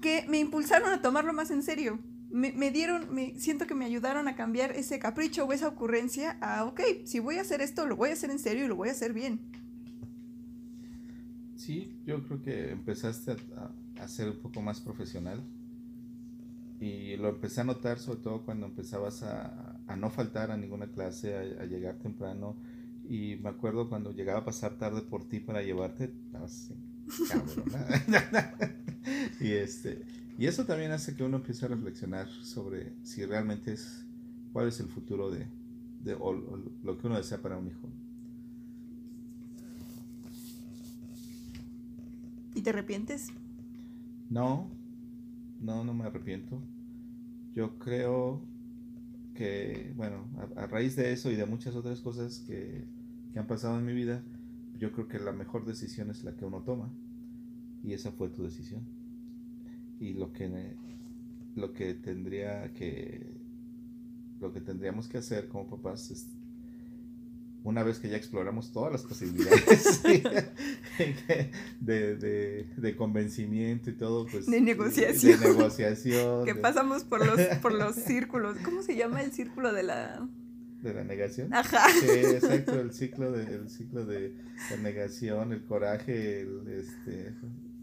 que 0.00 0.24
me 0.28 0.38
impulsaron 0.38 0.90
a 0.90 1.00
tomarlo 1.00 1.32
más 1.32 1.50
en 1.50 1.62
serio. 1.62 1.98
Me, 2.30 2.70
dieron, 2.70 3.14
me, 3.14 3.38
siento 3.38 3.66
que 3.66 3.74
me 3.74 3.84
ayudaron 3.84 4.26
a 4.26 4.34
cambiar 4.34 4.72
ese 4.72 4.98
capricho 4.98 5.44
o 5.44 5.52
esa 5.52 5.68
ocurrencia 5.68 6.38
a, 6.40 6.64
ok, 6.64 6.80
si 7.04 7.18
voy 7.18 7.36
a 7.36 7.42
hacer 7.42 7.60
esto, 7.60 7.86
lo 7.86 7.94
voy 7.94 8.08
a 8.08 8.14
hacer 8.14 8.30
en 8.30 8.38
serio 8.38 8.64
y 8.64 8.68
lo 8.68 8.76
voy 8.76 8.88
a 8.88 8.92
hacer 8.92 9.12
bien. 9.12 9.40
Sí, 11.56 11.94
yo 12.06 12.22
creo 12.24 12.42
que 12.42 12.70
empezaste 12.70 13.36
a, 13.98 14.08
ser 14.08 14.30
un 14.30 14.38
poco 14.38 14.62
más 14.62 14.80
profesional 14.80 15.44
y 16.80 17.16
lo 17.18 17.28
empecé 17.28 17.60
a 17.60 17.64
notar 17.64 18.00
sobre 18.00 18.20
todo 18.20 18.42
cuando 18.42 18.66
empezabas 18.66 19.22
a, 19.22 19.71
no 19.96 20.10
faltar 20.10 20.50
a 20.50 20.56
ninguna 20.56 20.86
clase, 20.86 21.36
a 21.36 21.64
llegar 21.64 21.96
temprano, 21.96 22.56
y 23.08 23.36
me 23.42 23.50
acuerdo 23.50 23.88
cuando 23.88 24.12
llegaba 24.12 24.40
a 24.40 24.44
pasar 24.44 24.78
tarde 24.78 25.02
por 25.02 25.28
ti 25.28 25.40
para 25.40 25.62
llevarte, 25.62 26.12
y, 29.40 29.52
este, 29.52 30.02
y 30.38 30.46
eso 30.46 30.64
también 30.64 30.92
hace 30.92 31.14
que 31.14 31.24
uno 31.24 31.38
empiece 31.38 31.66
a 31.66 31.68
reflexionar 31.68 32.28
sobre 32.28 32.92
si 33.02 33.24
realmente 33.24 33.72
es, 33.72 34.06
cuál 34.52 34.68
es 34.68 34.80
el 34.80 34.86
futuro 34.86 35.30
de, 35.30 35.46
de 36.02 36.16
lo 36.82 36.98
que 36.98 37.06
uno 37.06 37.16
desea 37.16 37.38
para 37.38 37.58
un 37.58 37.68
hijo. 37.68 37.88
¿Y 42.54 42.62
te 42.62 42.70
arrepientes? 42.70 43.28
No, 44.30 44.70
no, 45.60 45.84
no 45.84 45.94
me 45.94 46.04
arrepiento. 46.04 46.60
yo 47.54 47.78
creo 47.78 48.40
que, 49.34 49.92
bueno, 49.96 50.28
a, 50.56 50.66
raíz 50.66 50.96
de 50.96 51.12
eso 51.12 51.30
y 51.30 51.36
de 51.36 51.46
muchas 51.46 51.74
otras 51.74 52.00
cosas 52.00 52.40
que, 52.40 52.84
que 53.32 53.38
han 53.38 53.46
pasado 53.46 53.78
en 53.78 53.86
mi 53.86 53.92
vida, 53.92 54.22
yo 54.78 54.92
creo 54.92 55.08
que 55.08 55.18
la 55.18 55.32
mejor 55.32 55.64
decisión 55.64 56.10
es 56.10 56.24
la 56.24 56.34
que 56.34 56.44
uno 56.44 56.62
toma. 56.62 56.92
Y 57.84 57.92
esa 57.94 58.12
fue 58.12 58.28
tu 58.28 58.42
decisión. 58.42 58.82
Y 60.00 60.14
lo 60.14 60.32
que, 60.32 60.76
lo 61.54 61.72
que 61.72 61.94
tendría 61.94 62.72
que, 62.72 63.40
lo 64.40 64.52
que 64.52 64.60
tendríamos 64.60 65.08
que 65.08 65.18
hacer 65.18 65.48
como 65.48 65.68
papás 65.68 66.10
es 66.10 66.28
una 67.64 67.82
vez 67.82 67.98
que 67.98 68.08
ya 68.08 68.16
exploramos 68.16 68.72
todas 68.72 68.92
las 68.92 69.02
posibilidades 69.02 70.02
de, 71.80 72.66
de, 72.76 72.96
convencimiento 72.96 73.90
y 73.90 73.94
todo, 73.94 74.26
pues... 74.26 74.46
De 74.46 74.60
negociación. 74.60 75.40
De 75.40 75.48
negociación. 75.48 76.44
que 76.44 76.54
pasamos 76.54 77.04
por 77.04 77.24
los, 77.24 77.40
por 77.58 77.72
los 77.72 77.94
círculos. 77.96 78.56
¿Cómo 78.64 78.82
se 78.82 78.96
llama 78.96 79.22
el 79.22 79.32
círculo 79.32 79.72
de 79.72 79.84
la... 79.84 80.28
De 80.82 80.92
la 80.92 81.04
negación. 81.04 81.54
Ajá. 81.54 81.88
Sí, 82.00 82.10
exacto, 82.10 82.80
el 82.80 82.92
ciclo 82.92 83.30
de, 83.30 83.54
el 83.54 83.70
ciclo 83.70 84.04
de 84.04 84.34
la 84.70 84.76
negación, 84.78 85.52
el 85.52 85.62
coraje, 85.62 86.40
el, 86.40 86.66
este... 86.68 87.34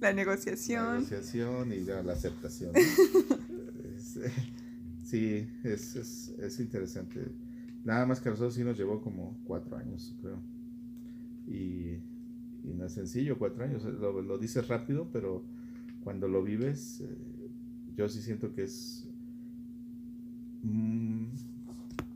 La 0.01 0.11
negociación. 0.11 0.85
La 0.85 0.93
negociación 0.95 1.71
y 1.71 1.79
la, 1.81 1.99
aceptación. 2.11 2.73
sí, 5.05 5.49
es, 5.63 5.95
es, 5.95 6.33
es 6.39 6.59
interesante 6.59 7.27
Nada 7.89 8.05
más 8.05 8.21
que 8.21 8.29
a 8.29 8.33
nosotros 8.33 8.53
sí 8.53 8.63
nos 8.63 8.77
llevó 8.77 9.01
como 9.01 9.35
cuatro 9.45 9.75
años, 9.75 10.15
creo. 10.21 10.39
Y, 11.47 11.97
no 12.63 12.85
es 12.85 12.91
sencillo, 12.91 13.39
cuatro 13.39 13.63
años. 13.63 13.83
Lo, 13.83 14.21
lo 14.21 14.37
dices 14.37 14.67
rápido, 14.67 15.09
pero 15.11 15.43
cuando 16.03 16.27
lo 16.27 16.43
vives, 16.43 17.01
eh, 17.01 17.49
yo 17.95 18.07
sí 18.07 18.21
siento 18.21 18.53
que 18.53 18.65
es 18.65 19.09
mm, 20.61 21.29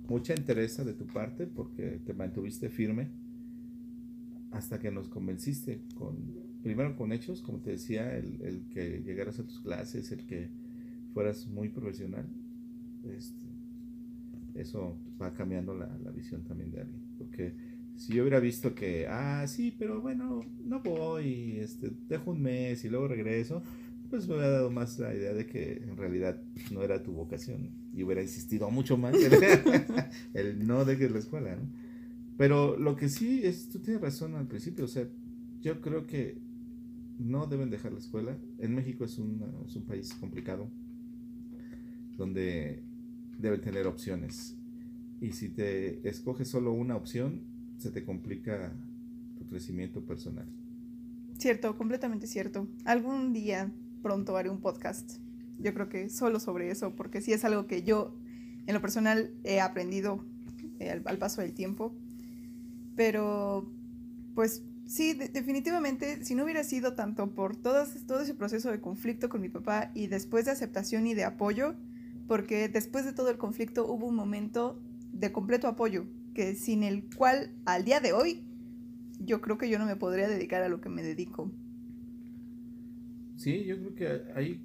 mucha 0.10 0.36
entereza 0.36 0.84
de 0.84 0.94
tu 0.94 1.08
parte 1.08 1.48
porque 1.48 2.00
te 2.06 2.14
mantuviste 2.14 2.70
firme 2.70 3.10
hasta 4.52 4.78
que 4.78 4.92
nos 4.92 5.10
convenciste 5.10 5.82
con 5.96 6.16
primero 6.62 6.96
con 6.96 7.12
hechos 7.12 7.42
como 7.42 7.58
te 7.58 7.72
decía 7.72 8.16
el, 8.16 8.40
el 8.44 8.68
que 8.70 9.02
llegaras 9.04 9.40
a 9.40 9.44
tus 9.44 9.60
clases 9.62 10.12
el 10.12 10.24
que 10.26 10.52
fueras 11.16 11.48
muy 11.48 11.70
profesional 11.70 12.28
este, 13.06 13.53
eso 14.56 14.98
va 15.22 15.34
cambiando 15.34 15.76
la, 15.76 15.88
visión 16.12 16.44
también 16.44 16.72
de 16.72 16.82
alguien. 16.82 17.02
Porque 17.18 17.54
si 17.96 18.14
yo 18.14 18.24
hubiera 18.24 18.40
visto 18.40 18.76
que, 18.76 19.08
ah, 19.08 19.46
sí, 19.48 19.76
pero 19.78 20.02
bueno, 20.02 20.42
no 20.64 20.82
voy, 20.82 21.58
este, 21.60 21.92
dejo 22.08 22.32
un 22.32 22.42
mes 22.42 22.84
y 22.86 22.90
luego 22.90 23.08
regreso, 23.08 23.64
pues 24.10 24.28
me 24.28 24.36
hubiera 24.36 24.52
dado 24.52 24.72
más 24.72 25.00
la 25.00 25.14
idea 25.14 25.34
de 25.34 25.48
que 25.48 25.78
en 25.84 25.98
realidad 25.98 26.40
no 26.72 26.84
era 26.84 27.02
tu 27.02 27.14
vocación 27.14 27.72
y 27.96 28.04
hubiera 28.04 28.22
insistido 28.22 28.70
mucho 28.70 28.98
más 28.98 29.16
el, 30.34 30.68
no 30.68 30.86
dejes 30.86 31.12
la 31.12 31.20
escuela. 31.20 31.58
Pero 32.38 32.78
lo 32.78 32.96
que 32.96 33.10
sí 33.10 33.42
es, 33.44 33.70
tú 33.70 33.80
tienes 33.80 34.02
razón 34.02 34.36
al 34.36 34.48
principio, 34.48 34.86
o 34.86 34.88
sea, 34.88 35.08
yo 35.62 35.82
creo 35.82 36.06
que 36.08 36.38
no 37.20 37.48
deben 37.48 37.70
dejar 37.70 37.94
la 37.94 38.00
escuela. 38.00 38.38
En 38.60 38.76
México 38.76 39.06
es 39.06 39.18
un, 39.18 39.44
es 39.66 39.76
un 39.76 39.84
país 39.84 40.14
complicado, 40.14 40.70
donde 42.18 42.84
debe 43.44 43.58
tener 43.58 43.88
opciones. 43.88 44.56
Y 45.20 45.34
si 45.34 45.50
te 45.50 46.08
escoges 46.08 46.48
solo 46.48 46.72
una 46.72 46.96
opción, 46.96 47.42
se 47.78 47.92
te 47.92 48.06
complica 48.06 48.72
tu 49.38 49.46
crecimiento 49.46 50.02
personal. 50.06 50.48
Cierto, 51.38 51.78
completamente 51.78 52.26
cierto. 52.26 52.68
Algún 52.86 53.34
día 53.34 53.70
pronto 54.02 54.38
haré 54.38 54.50
un 54.50 54.62
podcast. 54.62 55.18
Yo 55.60 55.74
creo 55.74 55.90
que 55.90 56.10
solo 56.10 56.40
sobre 56.40 56.72
eso, 56.72 56.96
porque 56.96 57.20
sí 57.20 57.34
es 57.34 57.44
algo 57.44 57.68
que 57.68 57.84
yo 57.84 58.18
en 58.66 58.74
lo 58.74 58.82
personal 58.82 59.34
he 59.44 59.60
aprendido 59.60 60.24
eh, 60.80 61.02
al, 61.06 61.18
paso 61.18 61.42
del 61.42 61.54
tiempo. 61.54 61.94
Pero, 62.96 63.70
pues 64.36 64.64
sí, 64.86 65.16
definitivamente, 65.16 66.24
si 66.24 66.34
no 66.34 66.46
hubiera 66.46 66.64
sido 66.64 66.94
tanto 66.94 67.30
por 67.36 67.58
todo 67.58 67.84
ese 68.22 68.36
proceso 68.36 68.72
de 68.72 68.80
conflicto 68.80 69.28
con 69.28 69.42
mi 69.42 69.50
papá 69.50 69.92
y 69.94 70.08
después 70.08 70.46
de 70.46 70.52
aceptación 70.52 71.08
y 71.08 71.14
de 71.14 71.26
apoyo, 71.26 71.76
porque 72.28 72.68
después 72.70 73.06
de 73.06 73.14
todo 73.14 73.30
el 73.30 73.38
conflicto 73.38 73.86
hubo 73.86 74.08
un 74.08 74.16
momento 74.16 74.80
de 75.12 75.32
completo 75.32 75.68
apoyo, 75.68 76.06
que 76.34 76.56
sin 76.56 76.84
el 76.84 77.04
cual 77.16 77.52
al 77.66 77.86
día 77.86 78.00
de 78.00 78.14
hoy 78.14 78.44
yo 79.20 79.42
creo 79.42 79.58
que 79.58 79.70
yo 79.70 79.80
no 79.80 79.86
me 79.86 79.96
podría 79.96 80.28
dedicar 80.28 80.64
a 80.64 80.70
lo 80.70 80.82
que 80.82 80.90
me 80.90 81.04
dedico. 81.04 81.52
Sí, 83.38 83.64
yo 83.66 83.78
creo 83.78 83.96
que 83.96 84.34
ahí 84.36 84.62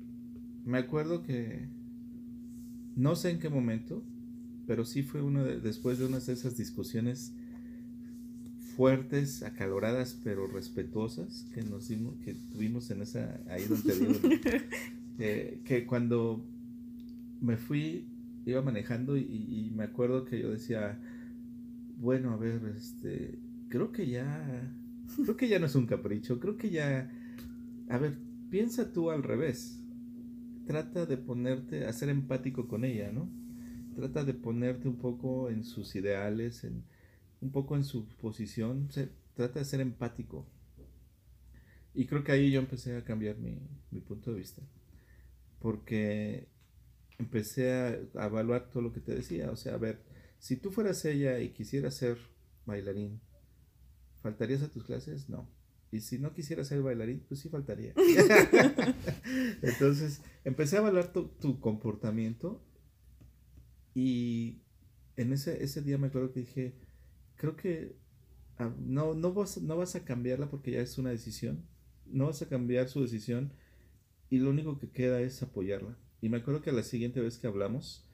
me 0.65 0.79
acuerdo 0.79 1.23
que 1.23 1.69
no 2.97 3.17
sé 3.17 3.31
en 3.31 3.39
qué 3.39 3.49
momento, 3.49 4.03
pero 4.67 4.85
sí 4.85 5.03
fue 5.03 5.23
uno 5.23 5.45
de, 5.45 5.61
después 5.61 5.99
de 5.99 6.07
unas 6.07 6.27
de 6.27 6.35
esas 6.35 6.57
discusiones 6.57 7.33
fuertes, 8.77 9.43
acaloradas, 9.43 10.19
pero 10.23 10.47
respetuosas 10.47 11.47
que 11.55 11.63
nos 11.63 11.89
dimos, 11.89 12.15
que 12.25 12.35
tuvimos 12.35 12.91
en 12.91 13.03
esa 13.03 13.41
ahí 13.49 13.65
donde 13.65 13.95
digo, 13.95 14.21
eh, 15.19 15.61
que 15.65 15.87
cuando 15.87 16.45
me 17.41 17.57
fui, 17.57 18.09
iba 18.47 18.63
manejando 18.63 19.17
y, 19.17 19.71
me 19.75 19.85
acuerdo 19.85 20.25
que 20.25 20.41
yo 20.41 20.51
decía, 20.51 20.99
bueno, 21.97 22.33
a 22.33 22.37
ver, 22.37 22.61
este, 22.77 23.39
creo 23.69 23.93
que 23.93 24.09
ya, 24.09 24.73
creo 25.25 25.37
que 25.37 25.49
ya 25.49 25.59
no 25.59 25.67
es 25.67 25.75
un 25.75 25.87
capricho, 25.87 26.41
creo 26.41 26.57
que 26.57 26.71
ya, 26.71 27.11
a 27.89 27.99
ver, 27.99 28.19
piensa 28.51 28.93
tú 28.93 29.11
al 29.11 29.23
revés, 29.23 29.81
trata 30.67 31.07
de 31.07 31.17
ponerte, 31.17 31.87
a 31.87 31.93
ser 31.93 32.09
empático 32.09 32.69
con 32.69 32.85
ella, 32.85 33.13
¿no? 33.13 33.29
Trata 33.95 34.25
de 34.25 34.35
ponerte 34.35 34.89
un 34.89 34.97
poco 34.97 35.51
en 35.51 35.65
sus 35.65 35.95
ideales, 35.97 36.65
en, 36.65 36.85
un 37.41 37.51
poco 37.51 37.77
en 37.77 37.85
su 37.85 38.07
posición, 38.07 38.89
trata 39.35 39.59
de 39.59 39.65
ser 39.65 39.81
empático. 39.81 40.47
Y 41.95 42.07
creo 42.07 42.23
que 42.23 42.33
ahí 42.33 42.51
yo 42.51 42.61
empecé 42.61 42.97
a 42.97 43.05
cambiar 43.05 43.39
mi, 43.39 43.59
mi 43.91 44.01
punto 44.01 44.31
de 44.31 44.39
vista. 44.39 44.63
Porque 45.59 46.47
empecé 47.19 47.73
a, 47.73 48.27
evaluar 48.27 48.71
todo 48.71 48.83
lo 48.83 48.93
que 48.93 49.01
te 49.01 49.15
decía. 49.15 49.51
O 49.51 49.57
sea, 49.57 49.75
a 49.75 49.79
ver, 49.79 50.03
si 50.39 50.57
tú 50.57 50.71
fueras 50.71 51.05
ella 51.05 51.39
y 51.41 51.51
quisieras 51.51 51.95
ser 51.95 52.19
bailarín, 52.65 53.21
¿faltarías 54.23 54.63
a 54.63 54.71
tus 54.71 54.85
clases? 54.85 55.29
No. 55.29 55.51
Y 55.91 56.01
si 56.01 56.19
no 56.19 56.33
quisieras 56.33 56.69
ser 56.69 56.83
bailarín, 56.83 57.21
pues 57.27 57.41
sí 57.41 57.49
faltaría. 57.49 57.93
Entonces, 59.63 60.23
empecé 60.45 60.77
a 60.77 60.81
evaluar 60.81 61.13
tu, 61.13 61.61
comportamiento 61.61 62.65
y 63.95 64.63
en 65.17 65.33
ese, 65.33 65.63
ese 65.65 65.83
día 65.83 65.99
me 65.99 66.07
acuerdo 66.07 66.33
que 66.33 66.41
dije, 66.41 66.75
creo 67.37 67.57
que 67.57 67.97
ah, 68.59 68.73
no, 68.79 69.15
no, 69.15 69.33
vas, 69.33 69.61
no 69.61 69.77
vas 69.77 69.97
a 69.97 70.05
cambiarla 70.05 70.51
porque 70.51 70.73
ya 70.73 70.81
es 70.81 70.99
una 70.99 71.11
decisión. 71.11 71.67
No 72.07 72.27
vas 72.27 72.41
a 72.43 72.49
cambiar 72.49 72.89
su 72.89 73.03
decisión 73.03 73.53
y 74.31 74.39
lo 74.39 74.51
único 74.51 74.79
que 74.79 74.91
queda 74.91 75.21
es 75.21 75.43
apoyarla. 75.43 75.99
Y 76.21 76.29
me 76.29 76.39
acuerdo 76.39 76.63
que 76.63 76.73
la 76.73 76.83
siguiente 76.83 77.21
vez 77.21 77.39
que 77.39 77.47
hablamos, 77.47 78.05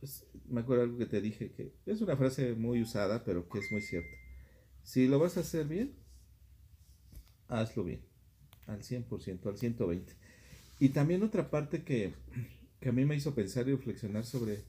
pues, 0.00 0.26
me 0.48 0.60
acuerdo 0.60 0.84
algo 0.84 0.98
que 0.98 1.06
te 1.06 1.20
dije, 1.20 1.52
que 1.52 1.72
es 1.86 2.00
una 2.00 2.16
frase 2.16 2.54
muy 2.54 2.82
usada, 2.82 3.24
pero 3.24 3.48
que 3.48 3.58
es 3.58 3.72
muy 3.72 3.80
cierta. 3.80 4.16
Si 4.82 5.08
lo 5.08 5.18
vas 5.18 5.36
a 5.36 5.40
hacer 5.40 5.66
bien, 5.66 5.94
hazlo 7.48 7.84
bien, 7.84 8.00
al 8.66 8.82
100%, 8.82 9.46
al 9.46 9.56
120%. 9.56 10.04
Y 10.80 10.90
también 10.90 11.22
otra 11.22 11.50
parte 11.50 11.84
que, 11.84 12.12
que 12.80 12.88
a 12.88 12.92
mí 12.92 13.04
me 13.04 13.16
hizo 13.16 13.34
pensar 13.34 13.68
y 13.68 13.72
reflexionar 13.72 14.24
sobre 14.24 14.64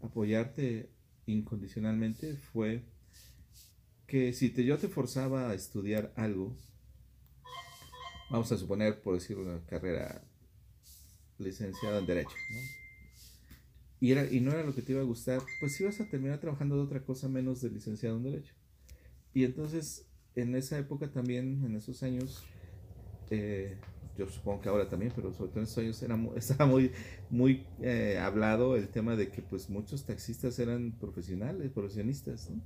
apoyarte 0.00 0.90
incondicionalmente 1.26 2.36
fue 2.36 2.82
que 4.06 4.32
si 4.32 4.50
te, 4.50 4.64
yo 4.64 4.78
te 4.78 4.88
forzaba 4.88 5.50
a 5.50 5.54
estudiar 5.54 6.12
algo, 6.16 6.56
vamos 8.30 8.50
a 8.50 8.58
suponer, 8.58 9.00
por 9.02 9.14
decir 9.14 9.38
una 9.38 9.64
carrera 9.66 10.24
licenciado 11.40 11.98
en 11.98 12.06
Derecho, 12.06 12.36
¿no? 12.52 12.80
Y, 14.00 14.12
era, 14.12 14.30
y 14.30 14.40
no 14.40 14.50
era 14.50 14.64
lo 14.64 14.74
que 14.74 14.80
te 14.80 14.92
iba 14.92 15.02
a 15.02 15.04
gustar, 15.04 15.42
pues 15.60 15.78
ibas 15.80 16.00
a 16.00 16.08
terminar 16.08 16.40
trabajando 16.40 16.76
de 16.76 16.82
otra 16.82 17.04
cosa 17.04 17.28
menos 17.28 17.60
de 17.60 17.70
licenciado 17.70 18.16
en 18.16 18.22
Derecho. 18.22 18.54
Y 19.34 19.44
entonces, 19.44 20.06
en 20.34 20.54
esa 20.54 20.78
época 20.78 21.10
también, 21.10 21.62
en 21.64 21.76
esos 21.76 22.02
años, 22.02 22.42
eh, 23.30 23.76
yo 24.16 24.26
supongo 24.28 24.62
que 24.62 24.68
ahora 24.68 24.88
también, 24.88 25.12
pero 25.14 25.32
sobre 25.32 25.50
todo 25.50 25.60
en 25.60 25.64
esos 25.64 25.78
años 25.78 26.02
era, 26.02 26.18
estaba 26.36 26.66
muy, 26.66 26.92
muy 27.28 27.66
eh, 27.80 28.18
hablado 28.18 28.76
el 28.76 28.88
tema 28.88 29.16
de 29.16 29.28
que 29.28 29.42
pues 29.42 29.68
muchos 29.68 30.04
taxistas 30.04 30.58
eran 30.58 30.92
profesionales, 30.92 31.70
profesionistas, 31.70 32.50
¿no? 32.50 32.62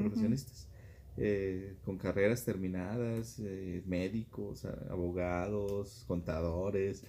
profesionistas. 0.00 0.68
Eh, 1.16 1.76
con 1.84 1.96
carreras 1.96 2.44
terminadas, 2.44 3.38
médicos, 3.86 4.64
abogados, 4.90 6.04
contadores, 6.08 7.04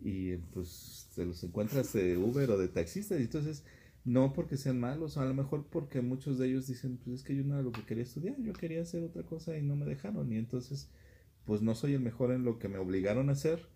y 0.00 0.36
pues 0.36 1.10
te 1.14 1.24
los 1.24 1.42
encuentras 1.44 1.92
de 1.92 2.16
Uber 2.16 2.50
o 2.50 2.58
de 2.58 2.68
taxistas 2.68 3.18
y 3.20 3.24
entonces 3.24 3.64
no 4.04 4.32
porque 4.32 4.56
sean 4.56 4.80
malos, 4.80 5.16
a 5.16 5.24
lo 5.24 5.34
mejor 5.34 5.66
porque 5.70 6.00
muchos 6.00 6.38
de 6.38 6.48
ellos 6.48 6.66
dicen, 6.66 6.98
pues 6.98 7.20
es 7.20 7.22
que 7.24 7.36
yo 7.36 7.44
no 7.44 7.54
era 7.54 7.62
lo 7.62 7.72
que 7.72 7.84
quería 7.84 8.04
estudiar, 8.04 8.36
yo 8.40 8.52
quería 8.52 8.82
hacer 8.82 9.02
otra 9.02 9.22
cosa 9.24 9.56
y 9.56 9.62
no 9.62 9.76
me 9.76 9.86
dejaron 9.86 10.32
y 10.32 10.36
entonces 10.36 10.88
pues 11.44 11.62
no 11.62 11.74
soy 11.74 11.94
el 11.94 12.00
mejor 12.00 12.30
en 12.32 12.44
lo 12.44 12.58
que 12.58 12.68
me 12.68 12.78
obligaron 12.78 13.30
a 13.30 13.32
hacer, 13.32 13.66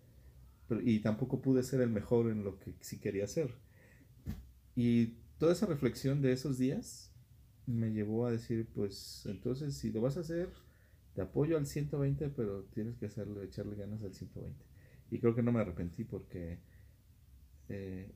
y 0.81 0.99
tampoco 0.99 1.41
pude 1.41 1.63
ser 1.63 1.81
el 1.81 1.89
mejor 1.89 2.29
en 2.29 2.43
lo 2.43 2.59
que 2.59 2.73
sí 2.79 2.99
quería 2.99 3.25
hacer. 3.25 3.53
Y 4.75 5.17
toda 5.37 5.53
esa 5.53 5.65
reflexión 5.65 6.21
de 6.21 6.31
esos 6.31 6.57
días 6.57 7.11
me 7.65 7.91
llevó 7.91 8.25
a 8.25 8.31
decir, 8.31 8.67
pues 8.73 9.25
entonces 9.25 9.75
si 9.75 9.91
lo 9.91 10.01
vas 10.01 10.17
a 10.17 10.21
hacer, 10.21 10.49
te 11.13 11.21
apoyo 11.21 11.57
al 11.57 11.67
120, 11.67 12.29
pero 12.29 12.63
tienes 12.73 12.97
que 12.97 13.05
hacerle, 13.05 13.43
echarle 13.43 13.75
ganas 13.75 14.03
al 14.03 14.13
120. 14.13 14.72
Y 15.11 15.19
creo 15.19 15.35
que 15.35 15.43
no 15.43 15.51
me 15.51 15.61
arrepentí 15.61 16.03
porque 16.03 16.59
eh, 17.69 18.11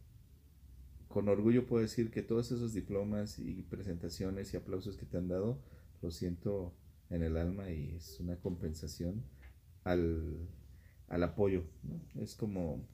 con 1.08 1.29
orgullo 1.29 1.65
puedo 1.65 1.82
decir 1.82 2.12
que 2.12 2.22
todos 2.22 2.51
esos 2.51 2.74
diplomas 2.74 3.39
y 3.39 3.63
presentaciones 3.63 4.53
y 4.53 4.58
aplausos 4.58 4.98
que 4.98 5.06
te 5.06 5.17
han 5.17 5.27
dado, 5.27 5.62
lo 6.01 6.12
siento 6.12 6.74
en 7.10 7.24
el 7.24 7.38
alma 7.38 7.70
y 7.72 7.96
es 7.96 8.20
una 8.20 8.36
compensación 8.38 9.24
al, 9.84 10.48
al 11.08 11.24
apoyo. 11.24 11.63
Es 12.20 12.36
como 12.36 12.86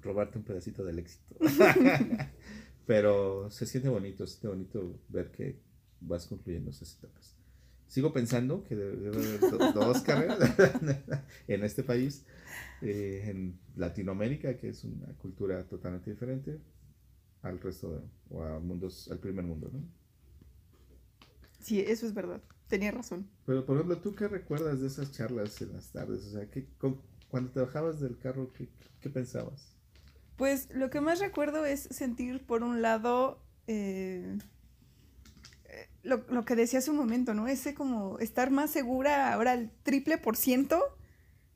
robarte 0.00 0.38
un 0.38 0.44
pedacito 0.44 0.84
del 0.84 0.98
éxito. 0.98 1.36
Pero 2.86 3.50
se 3.50 3.66
siente 3.66 3.88
bonito, 3.88 4.26
se 4.26 4.32
siente 4.32 4.48
bonito 4.48 5.00
ver 5.08 5.30
que 5.30 5.58
vas 6.00 6.26
concluyendo 6.26 6.70
esas 6.70 6.96
etapas. 6.98 7.36
Sigo 7.86 8.12
pensando 8.12 8.62
que 8.64 8.76
debe, 8.76 9.08
haber 9.08 9.40
dos 9.72 10.02
carreras 10.02 10.38
en 11.48 11.64
este 11.64 11.82
país, 11.82 12.26
eh, 12.82 13.24
en 13.26 13.58
Latinoamérica, 13.76 14.56
que 14.56 14.68
es 14.68 14.84
una 14.84 15.08
cultura 15.18 15.66
totalmente 15.66 16.10
diferente 16.10 16.60
al 17.42 17.60
resto 17.60 17.92
de, 17.92 18.00
o 18.30 18.42
a 18.42 18.58
mundos, 18.58 19.10
al 19.10 19.18
primer 19.18 19.44
mundo, 19.44 19.70
¿no? 19.72 19.82
Sí, 21.60 21.80
eso 21.80 22.06
es 22.06 22.14
verdad. 22.14 22.42
Tenía 22.68 22.90
razón. 22.90 23.28
Pero, 23.46 23.64
por 23.64 23.76
ejemplo, 23.76 23.98
¿tú 23.98 24.14
qué 24.14 24.28
recuerdas 24.28 24.80
de 24.80 24.86
esas 24.86 25.12
charlas 25.12 25.60
en 25.62 25.72
las 25.72 25.92
tardes? 25.92 26.24
O 26.26 26.30
sea, 26.30 26.50
¿qué, 26.50 26.66
cuando 27.28 27.50
te 27.50 27.60
bajabas 27.60 28.00
del 28.00 28.18
carro, 28.18 28.52
¿qué, 28.52 28.68
qué 29.00 29.10
pensabas? 29.10 29.74
Pues 30.36 30.68
lo 30.74 30.90
que 30.90 31.00
más 31.00 31.20
recuerdo 31.20 31.64
es 31.64 31.80
sentir, 31.80 32.44
por 32.44 32.62
un 32.62 32.82
lado, 32.82 33.42
eh, 33.66 34.36
lo, 36.02 36.24
lo, 36.28 36.44
que 36.44 36.56
decía 36.56 36.80
hace 36.80 36.90
un 36.90 36.96
momento, 36.96 37.34
¿no? 37.34 37.48
Ese 37.48 37.74
como 37.74 38.18
estar 38.18 38.50
más 38.50 38.70
segura 38.70 39.32
ahora 39.32 39.54
el 39.54 39.70
triple 39.82 40.18
por 40.18 40.36
ciento 40.36 40.93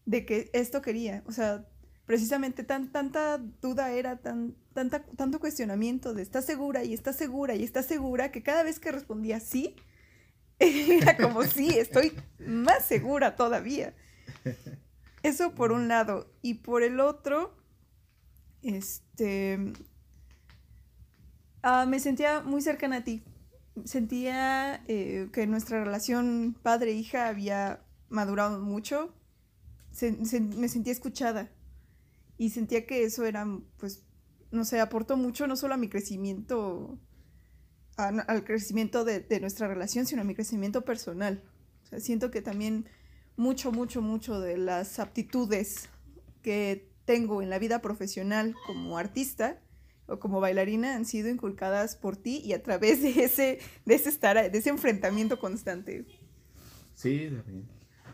de 0.09 0.25
que 0.25 0.51
esto 0.55 0.81
quería. 0.81 1.23
O 1.27 1.33
sea, 1.33 1.67
precisamente 2.07 2.65
tan, 2.65 2.91
tanta 2.91 3.37
duda 3.37 3.91
era, 3.91 4.17
tan, 4.17 4.57
tanta, 4.73 5.05
tanto 5.05 5.39
cuestionamiento 5.39 6.15
de 6.15 6.23
estás 6.23 6.47
segura 6.47 6.83
y 6.83 6.95
estás 6.95 7.17
segura 7.17 7.55
y 7.55 7.63
estás 7.63 7.85
segura 7.85 8.33
que 8.33 8.43
cada 8.43 8.63
vez 8.63 8.81
que 8.81 8.91
respondía 8.91 9.39
sí, 9.39 9.77
era 10.59 11.19
como 11.19 11.43
sí, 11.43 11.79
estoy 11.79 12.15
más 12.39 12.87
segura 12.87 13.37
todavía. 13.37 13.95
Eso 15.23 15.55
por 15.55 15.73
un 15.73 15.89
lado. 15.89 16.33
Y 16.41 16.55
por 16.55 16.83
el 16.83 17.01
otro, 17.01 17.55
este, 18.63 19.59
ah, 21.63 21.85
me 21.87 22.01
sentía 22.01 22.41
muy 22.41 22.63
cercana 22.63 22.97
a 22.97 23.05
ti. 23.05 23.23
Sentía 23.85 24.83
eh, 24.89 25.29
que 25.35 25.47
nuestra 25.47 25.85
relación 25.85 26.57
padre-hija 26.63 27.29
había 27.29 27.83
madurado 28.09 28.59
mucho. 28.61 29.15
Me 30.03 30.69
sentía 30.69 30.93
escuchada. 30.93 31.51
Y 32.37 32.51
sentía 32.51 32.87
que 32.87 33.05
eso 33.05 33.25
era, 33.25 33.47
pues, 33.79 34.05
no 34.51 34.65
sé, 34.65 34.81
aportó 34.81 35.17
mucho 35.17 35.47
no 35.47 35.57
solo 35.57 35.75
a 35.75 35.77
mi 35.77 35.89
crecimiento, 35.89 36.99
al 37.97 38.45
crecimiento 38.45 39.05
de, 39.05 39.21
de, 39.21 39.41
nuestra 39.41 39.67
relación, 39.67 40.07
sino 40.07 40.23
a 40.23 40.25
mi 40.25 40.35
crecimiento 40.35 40.85
personal. 40.85 41.43
O 41.83 41.87
sea, 41.87 42.01
siento 42.01 42.31
que 42.31 42.41
también 42.43 42.89
mucho, 43.37 43.73
mucho, 43.73 44.03
mucho 44.03 44.41
de 44.41 44.57
las 44.57 45.01
aptitudes 45.01 45.89
que 46.43 46.93
tengo 47.05 47.43
en 47.43 47.51
la 47.51 47.59
vida 47.59 47.81
profesional 47.81 48.55
como 48.67 48.99
artista 48.99 49.61
o 50.07 50.19
como 50.19 50.41
bailarina 50.41 50.95
han 50.95 51.05
sido 51.05 51.29
inculcadas 51.29 51.97
por 51.97 52.17
ti 52.17 52.41
y 52.45 52.53
a 52.53 52.63
través 52.63 53.03
de 53.03 53.25
ese, 53.25 53.59
de 53.85 53.95
ese 53.95 54.09
estar, 54.09 54.51
de 54.51 54.59
ese 54.59 54.71
enfrentamiento 54.71 55.39
constante. 55.39 56.07
Sí, 56.95 57.31
también. 57.35 57.69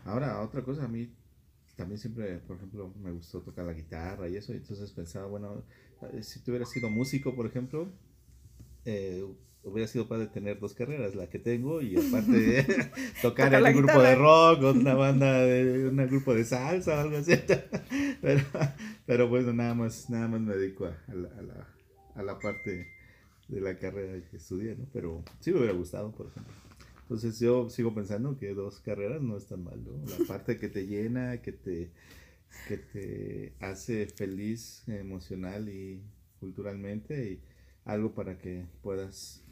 Ahora, 0.05 0.41
otra 0.41 0.63
cosa, 0.63 0.85
a 0.85 0.87
mí 0.87 1.11
también 1.75 1.99
siempre, 1.99 2.37
por 2.39 2.57
ejemplo, 2.57 2.93
me 3.01 3.11
gustó 3.11 3.41
tocar 3.41 3.65
la 3.65 3.73
guitarra 3.73 4.29
y 4.29 4.37
eso, 4.37 4.53
entonces 4.53 4.91
pensaba, 4.91 5.27
bueno, 5.27 5.63
si 6.21 6.39
tú 6.39 6.51
hubieras 6.51 6.69
sido 6.69 6.89
músico, 6.89 7.35
por 7.35 7.45
ejemplo, 7.45 7.87
eh, 8.85 9.25
hubiera 9.65 9.87
sido 9.87 10.07
padre 10.07 10.27
tener 10.27 10.59
dos 10.59 10.73
carreras, 10.73 11.15
la 11.15 11.27
que 11.27 11.39
tengo 11.39 11.81
y 11.81 11.97
aparte 11.97 12.65
tocar 13.21 13.53
en 13.53 13.65
un 13.65 13.83
grupo 13.83 14.01
de 14.01 14.15
rock 14.15 14.63
o 14.63 14.71
una 14.71 14.93
banda 14.93 15.39
de 15.41 15.89
un 15.89 15.97
grupo 16.07 16.33
de 16.33 16.45
salsa 16.45 16.95
o 16.97 16.99
algo 17.01 17.17
así. 17.17 17.33
Pero, 18.21 18.41
pero 19.05 19.27
bueno, 19.29 19.53
nada 19.53 19.75
más, 19.75 20.09
nada 20.09 20.27
más 20.27 20.41
me 20.41 20.55
dedico 20.55 20.85
a, 20.85 21.13
la, 21.13 21.29
a, 21.29 21.41
la, 21.43 21.67
a 22.15 22.23
la 22.23 22.39
parte 22.39 22.87
de 23.47 23.61
la 23.61 23.77
carrera 23.77 24.19
que 24.29 24.37
estudié, 24.37 24.75
¿no? 24.75 24.87
Pero 24.91 25.23
sí 25.39 25.51
me 25.51 25.59
hubiera 25.59 25.73
gustado, 25.73 26.11
por 26.11 26.27
ejemplo. 26.27 26.53
Entonces 27.05 27.39
yo 27.39 27.69
sigo 27.69 27.93
pensando 27.93 28.35
que 28.35 28.55
dos 28.55 28.79
carreras 28.79 29.21
no 29.21 29.37
es 29.37 29.45
tan 29.45 29.63
mal, 29.63 29.83
¿no? 29.83 29.91
La 30.17 30.25
parte 30.27 30.57
que 30.57 30.69
te 30.69 30.87
llena, 30.87 31.39
que 31.41 31.51
te, 31.51 31.91
que 32.67 32.77
te 32.77 33.53
hace 33.59 34.07
feliz 34.07 34.83
emocional 34.87 35.69
y 35.69 36.01
culturalmente 36.39 37.31
y 37.31 37.41
algo 37.85 38.15
para 38.15 38.39
que 38.39 38.65
puedas 38.81 39.45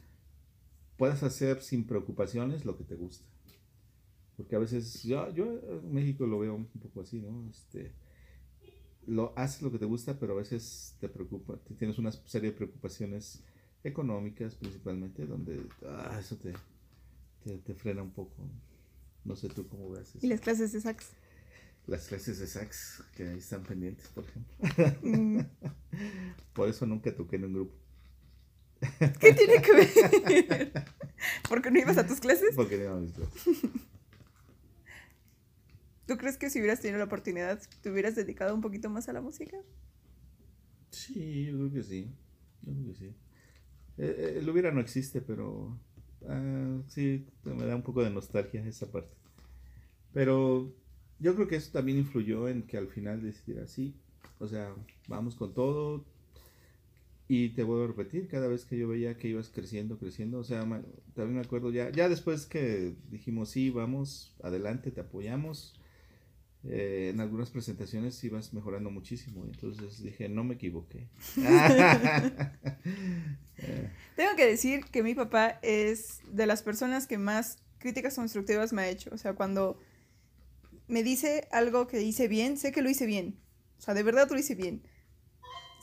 puedas 0.98 1.24
hacer 1.24 1.62
sin 1.62 1.86
preocupaciones 1.86 2.66
lo 2.66 2.78
que 2.78 2.84
te 2.84 2.96
gusta. 2.96 3.26
Porque 4.38 4.56
a 4.56 4.60
veces, 4.60 5.04
yo, 5.04 5.32
yo 5.34 5.46
en 5.46 5.94
México 5.94 6.26
lo 6.26 6.39
veo 6.39 6.56
un 6.56 6.66
poco 6.66 7.02
así, 7.02 7.20
¿no? 7.20 7.50
Este, 7.50 7.92
lo 9.06 9.34
haces 9.38 9.62
lo 9.62 9.72
que 9.72 9.80
te 9.80 9.86
gusta, 9.86 10.20
pero 10.20 10.34
a 10.34 10.38
veces 10.38 10.96
te 11.00 11.10
preocupa, 11.10 11.60
tienes 11.78 11.98
una 12.00 12.12
serie 12.12 12.52
de 12.52 12.58
preocupaciones 12.58 13.44
económicas 13.84 14.56
principalmente, 14.56 15.26
donde 15.28 15.62
ah, 15.86 16.18
eso 16.20 16.38
te, 16.38 16.54
te, 17.43 17.73
frena 17.73 18.01
un 18.01 18.12
poco. 18.12 18.49
No 19.23 19.36
sé 19.36 19.49
tú 19.49 19.67
cómo 19.67 19.89
ves 19.89 20.10
eso. 20.15 20.25
¿Y 20.25 20.29
las 20.29 20.41
clases 20.41 20.71
de 20.71 20.82
sax? 20.82 21.12
Las 21.88 22.08
clases 22.08 22.39
de 22.39 22.47
sax, 22.47 23.03
que 23.15 23.27
ahí 23.27 23.38
están 23.38 23.63
pendientes, 23.63 24.08
por 24.10 24.25
ejemplo. 24.25 24.56
Mm. 25.01 25.41
por 26.53 26.69
eso 26.69 26.86
nunca 26.86 27.13
toqué 27.13 27.36
en 27.36 27.45
un 27.45 27.53
grupo. 27.53 27.75
¿Qué 29.19 29.34
tiene 29.34 29.62
que 29.62 29.73
ver? 29.73 30.73
¿Por 31.49 31.62
qué 31.62 31.71
no 31.71 31.79
ibas 31.79 31.97
a 31.97 32.06
tus 32.06 32.19
clases? 32.19 32.56
Porque 32.56 32.77
no 32.77 32.84
iba 32.84 32.97
a 32.97 32.99
mis 32.99 33.13
clases. 33.13 33.43
¿Tú 36.06 36.17
crees 36.17 36.38
que 36.38 36.49
si 36.49 36.60
hubieras 36.60 36.82
tenido 36.82 36.99
la 36.99 37.06
oportunidad, 37.06 37.62
te 37.82 37.89
hubieras 37.89 38.15
dedicado 38.15 38.53
un 38.53 38.62
poquito 38.62 38.89
más 38.89 39.08
a 39.08 39.13
la 39.13 39.21
música? 39.21 39.58
Sí, 40.91 41.45
yo 41.45 41.58
creo 41.58 41.71
que 41.71 41.84
sí. 41.84 42.13
Yo 42.62 42.73
creo 42.73 42.86
que 42.88 42.93
sí. 42.95 43.06
Eh, 43.97 44.15
eh, 44.17 44.34
el 44.39 44.49
hubiera 44.49 44.71
no 44.71 44.82
existe, 44.82 45.21
pero 45.21 45.79
ah, 46.28 46.82
sí, 46.88 47.26
me 47.44 47.66
da 47.66 47.76
un 47.76 47.84
poco 47.84 48.04
de 48.04 48.10
nostalgia 48.10 48.66
esa 48.66 48.92
parte. 48.92 49.16
Pero 50.14 50.74
yo 51.20 51.36
creo 51.36 51.48
que 51.48 51.56
eso 51.56 51.72
también 51.72 51.98
influyó 52.00 52.48
en 52.48 52.64
que 52.64 52.78
al 52.78 52.88
final 52.88 53.22
decidiera 53.22 53.64
así. 53.64 53.96
O 54.40 54.48
sea, 54.48 54.74
vamos 55.08 55.36
con 55.36 55.54
todo, 55.54 56.06
y 57.28 57.50
te 57.50 57.64
vuelvo 57.64 57.86
a 57.86 57.88
repetir, 57.88 58.28
cada 58.28 58.48
vez 58.48 58.66
que 58.66 58.78
yo 58.78 58.88
veía 58.88 59.18
que 59.18 59.30
ibas 59.30 59.50
creciendo, 59.50 59.98
creciendo, 59.98 60.40
o 60.40 60.44
sea, 60.44 60.62
también 61.16 61.36
me 61.36 61.42
acuerdo 61.42 61.72
ya, 61.72 61.90
ya 61.90 62.10
después 62.10 62.46
que 62.46 62.96
dijimos, 63.10 63.50
sí, 63.50 63.70
vamos, 63.70 64.36
adelante, 64.44 64.92
te 64.92 65.02
apoyamos, 65.02 65.74
eh, 66.65 67.12
en 67.13 67.19
algunas 67.19 67.49
presentaciones 67.49 68.23
ibas 68.23 68.54
mejorando 68.54 68.89
muchísimo, 68.89 69.43
entonces 69.45 70.02
dije, 70.02 70.30
no 70.30 70.43
me 70.43 70.56
equivoqué. 70.56 71.08
Tengo 74.15 74.36
que 74.36 74.45
decir 74.45 74.86
que 74.86 75.04
mi 75.04 75.15
papá 75.15 75.60
es 75.62 76.21
de 76.32 76.45
las 76.45 76.63
personas 76.63 77.08
que 77.08 77.17
más 77.17 77.58
críticas 77.80 78.15
constructivas 78.15 78.73
me 78.73 78.84
ha 78.84 78.89
hecho, 78.89 79.10
o 79.13 79.17
sea, 79.17 79.34
cuando 79.34 79.80
me 80.88 81.04
dice 81.04 81.47
algo 81.52 81.88
que 81.88 82.02
hice 82.02 82.28
bien, 82.28 82.58
sé 82.58 82.71
que 82.71 82.82
lo 82.82 82.89
hice 82.89 83.06
bien, 83.06 83.36
o 83.78 83.82
sea, 83.82 83.93
de 83.93 84.04
verdad 84.04 84.30
lo 84.30 84.39
hice 84.39 84.56
bien 84.56 84.84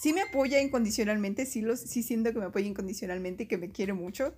sí 0.00 0.14
me 0.14 0.22
apoya 0.22 0.62
incondicionalmente, 0.62 1.44
sí, 1.44 1.60
lo, 1.60 1.76
sí 1.76 2.02
siento 2.02 2.32
que 2.32 2.38
me 2.38 2.46
apoya 2.46 2.66
incondicionalmente 2.66 3.42
y 3.42 3.46
que 3.46 3.58
me 3.58 3.70
quiere 3.70 3.92
mucho. 3.92 4.34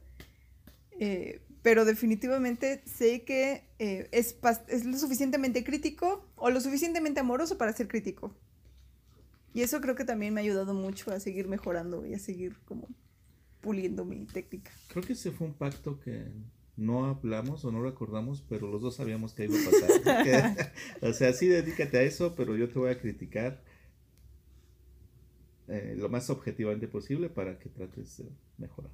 Eh, 0.99 1.41
pero 1.63 1.85
definitivamente 1.85 2.83
sé 2.87 3.23
que 3.23 3.65
eh, 3.79 4.09
es, 4.13 4.37
es 4.69 4.85
lo 4.85 4.99
suficientemente 4.99 5.65
crítico 5.65 6.29
o 6.37 6.51
lo 6.51 6.61
suficientemente 6.61 7.21
amoroso 7.21 7.57
para 7.57 7.73
ser 7.73 7.89
crítico. 7.89 8.35
Y 9.55 9.63
eso 9.63 9.81
creo 9.81 9.95
que 9.95 10.05
también 10.05 10.35
me 10.35 10.41
ha 10.41 10.45
ayudado 10.45 10.75
mucho 10.75 11.13
a 11.13 11.21
seguir 11.21 11.47
mejorando 11.47 12.07
y 12.07 12.15
a 12.15 12.19
seguir 12.19 12.57
como 12.65 12.89
puliendo 13.61 14.05
mi 14.05 14.25
técnica. 14.25 14.73
Creo 14.89 15.05
que 15.05 15.13
ese 15.13 15.31
fue 15.31 15.47
un 15.47 15.55
pacto 15.55 16.01
que 16.01 16.27
no 16.77 17.05
hablamos 17.05 17.65
o 17.65 17.71
no 17.71 17.83
recordamos, 17.83 18.43
pero 18.49 18.69
los 18.69 18.83
dos 18.83 18.97
sabíamos 18.97 19.35
que 19.35 19.45
iba 19.45 19.55
a 19.55 19.71
pasar. 19.71 20.73
o 21.03 21.13
sea, 21.13 21.33
sí, 21.33 21.47
dedícate 21.47 21.99
a 21.99 22.03
eso, 22.03 22.35
pero 22.35 22.57
yo 22.57 22.69
te 22.69 22.79
voy 22.79 22.91
a 22.91 22.99
criticar 22.99 23.63
eh, 25.69 25.95
lo 25.97 26.09
más 26.09 26.29
objetivamente 26.31 26.89
posible 26.89 27.29
para 27.29 27.59
que 27.59 27.69
trates 27.69 28.19
de 28.19 28.25
mejorar. 28.59 28.91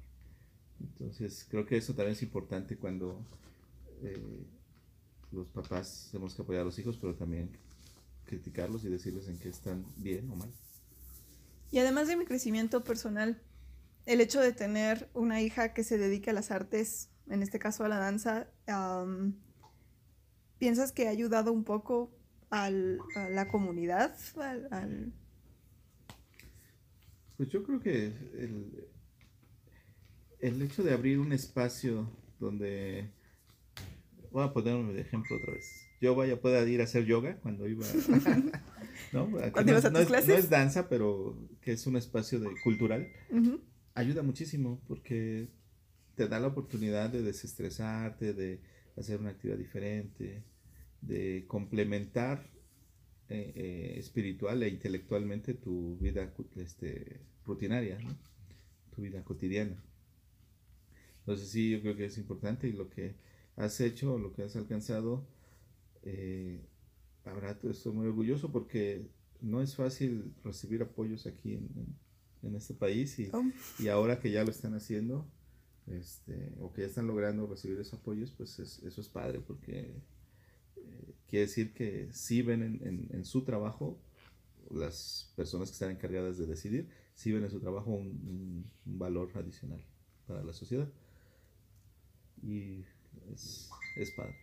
Entonces, 0.81 1.45
creo 1.49 1.65
que 1.65 1.77
eso 1.77 1.93
también 1.93 2.13
es 2.13 2.23
importante 2.23 2.77
cuando 2.77 3.25
eh, 4.01 4.45
los 5.31 5.47
papás 5.47 6.09
tenemos 6.11 6.33
que 6.35 6.41
apoyar 6.41 6.61
a 6.61 6.65
los 6.65 6.79
hijos, 6.79 6.97
pero 6.97 7.15
también 7.15 7.49
criticarlos 8.25 8.83
y 8.85 8.89
decirles 8.89 9.27
en 9.27 9.39
qué 9.39 9.49
están 9.49 9.85
bien 9.97 10.29
o 10.29 10.35
mal. 10.35 10.51
Y 11.71 11.79
además 11.79 12.07
de 12.07 12.15
mi 12.15 12.25
crecimiento 12.25 12.83
personal, 12.83 13.41
el 14.05 14.21
hecho 14.21 14.41
de 14.41 14.53
tener 14.53 15.09
una 15.13 15.41
hija 15.41 15.73
que 15.73 15.83
se 15.83 15.97
dedique 15.97 16.29
a 16.31 16.33
las 16.33 16.51
artes, 16.51 17.09
en 17.27 17.43
este 17.43 17.59
caso 17.59 17.83
a 17.83 17.89
la 17.89 17.99
danza, 17.99 18.47
¿piensas 20.57 20.91
que 20.91 21.07
ha 21.07 21.11
ayudado 21.11 21.51
un 21.51 21.63
poco 21.63 22.11
al, 22.49 22.99
a 23.15 23.29
la 23.29 23.47
comunidad? 23.47 24.15
Al, 24.37 25.13
Pues 27.37 27.49
yo 27.49 27.63
creo 27.63 27.79
que 27.79 28.07
el, 28.07 28.87
el 30.39 30.61
hecho 30.61 30.83
de 30.83 30.93
abrir 30.93 31.19
un 31.19 31.33
espacio 31.33 32.09
donde 32.39 33.09
voy 34.31 34.43
a 34.43 34.53
ponerme 34.53 34.93
de 34.93 35.01
ejemplo 35.01 35.35
otra 35.35 35.53
vez. 35.53 35.87
Yo 36.01 36.15
vaya 36.15 36.35
a 36.35 36.39
poder 36.39 36.67
ir 36.67 36.81
a 36.81 36.85
hacer 36.85 37.05
yoga 37.05 37.37
cuando 37.41 37.67
iba 37.67 37.85
¿no? 39.11 39.29
¿Cuando 39.51 39.71
ibas 39.71 39.85
a 39.85 39.91
tus 39.91 40.05
clases? 40.05 40.29
no 40.29 40.35
es 40.35 40.49
danza, 40.49 40.87
pero 40.87 41.37
que 41.61 41.73
es 41.73 41.85
un 41.87 41.97
espacio 41.97 42.39
de, 42.39 42.49
cultural. 42.63 43.07
Ayuda 43.95 44.23
muchísimo 44.23 44.81
porque 44.87 45.49
te 46.15 46.27
da 46.27 46.39
la 46.39 46.47
oportunidad 46.47 47.09
de 47.09 47.21
desestresarte, 47.21 48.33
de 48.33 48.61
hacer 48.95 49.19
una 49.19 49.31
actividad 49.31 49.57
diferente, 49.57 50.43
de 51.01 51.45
complementar 51.47 52.49
eh, 53.29 53.53
eh, 53.55 53.95
espiritual 53.97 54.63
e 54.63 54.69
intelectualmente 54.69 55.53
tu 55.53 55.97
vida 55.97 56.33
este, 56.55 57.19
rutinaria, 57.45 57.97
tu 58.95 59.01
vida 59.01 59.23
cotidiana. 59.23 59.83
Entonces 61.29 61.51
sí, 61.51 61.69
yo 61.69 61.81
creo 61.81 61.95
que 61.95 62.05
es 62.05 62.17
importante 62.17 62.67
y 62.67 62.71
lo 62.71 62.89
que 62.89 63.13
has 63.55 63.79
hecho, 63.81 64.17
lo 64.17 64.33
que 64.33 64.41
has 64.41 64.55
alcanzado, 64.55 65.27
eh, 66.01 66.59
habrá, 67.23 67.55
estoy 67.69 67.93
muy 67.93 68.07
orgulloso 68.07 68.51
porque 68.51 69.05
no 69.39 69.61
es 69.61 69.75
fácil 69.75 70.33
recibir 70.43 70.81
apoyos 70.81 71.27
aquí 71.27 71.53
en, 71.53 72.55
este 72.55 72.73
país 72.73 73.19
y, 73.19 73.29
oh. 73.31 73.43
y, 73.77 73.89
ahora 73.89 74.19
que 74.19 74.31
ya 74.31 74.43
lo 74.43 74.49
están 74.49 74.73
haciendo, 74.73 75.29
este, 75.85 76.55
o 76.61 76.73
que 76.73 76.81
ya 76.81 76.87
están 76.87 77.05
logrando 77.05 77.45
recibir 77.45 77.79
esos 77.79 77.99
apoyos, 77.99 78.31
pues 78.31 78.57
eso 78.57 78.99
es 78.99 79.07
padre 79.07 79.39
porque 79.39 80.01
eh, 80.77 81.13
quiere 81.27 81.45
decir 81.45 81.75
que 81.75 82.09
sí 82.11 82.41
ven 82.41 82.63
en, 82.63 83.07
en, 83.11 83.23
su 83.23 83.43
trabajo, 83.43 84.01
las 84.71 85.31
personas 85.35 85.69
que 85.69 85.73
están 85.73 85.91
encargadas 85.91 86.39
de 86.39 86.47
decidir, 86.47 86.89
sí 87.13 87.31
ven 87.31 87.43
en 87.43 87.51
su 87.51 87.59
trabajo 87.59 87.91
un, 87.91 88.65
un 88.87 88.97
valor 88.97 89.29
adicional 89.35 89.85
para 90.25 90.43
la 90.43 90.53
sociedad. 90.53 90.91
Y 92.43 92.85
es, 93.33 93.69
padre. 94.15 94.35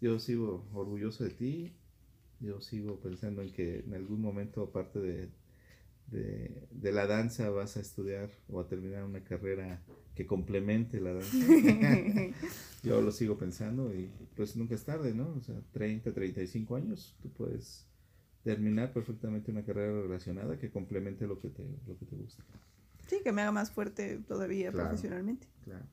Yo 0.00 0.18
sigo 0.18 0.66
orgulloso 0.72 1.24
de 1.24 1.30
ti, 1.30 1.72
yo 2.40 2.60
sigo 2.60 3.00
pensando 3.00 3.42
en 3.42 3.52
que 3.52 3.80
en 3.80 3.94
algún 3.94 4.20
momento, 4.20 4.62
aparte 4.62 5.00
de, 5.00 5.28
de, 6.70 6.92
la 6.92 7.06
danza, 7.06 7.50
vas 7.50 7.76
a 7.76 7.80
estudiar 7.80 8.30
o 8.48 8.60
a 8.60 8.68
terminar 8.68 9.04
una 9.04 9.24
carrera 9.24 9.82
que 10.14 10.26
complemente 10.26 11.00
la 11.00 11.14
danza. 11.14 11.36
yo 12.82 13.00
lo 13.00 13.10
sigo 13.10 13.36
pensando 13.38 13.94
y 13.94 14.10
pues 14.36 14.56
nunca 14.56 14.74
es 14.74 14.84
tarde, 14.84 15.14
¿no? 15.14 15.34
O 15.36 15.42
sea, 15.42 15.60
30, 15.72 16.12
35 16.12 16.76
años, 16.76 17.16
tú 17.20 17.30
puedes 17.30 17.86
terminar 18.44 18.92
perfectamente 18.92 19.50
una 19.50 19.64
carrera 19.64 20.00
relacionada 20.00 20.58
que 20.58 20.70
complemente 20.70 21.26
lo 21.26 21.40
que 21.40 21.48
te, 21.48 21.64
lo 21.86 21.98
que 21.98 22.06
te 22.06 22.16
gusta. 22.16 22.44
Sí, 23.06 23.20
que 23.22 23.32
me 23.32 23.42
haga 23.42 23.52
más 23.52 23.70
fuerte 23.70 24.18
todavía 24.26 24.70
profesionalmente. 24.70 25.48
Claro. 25.64 25.84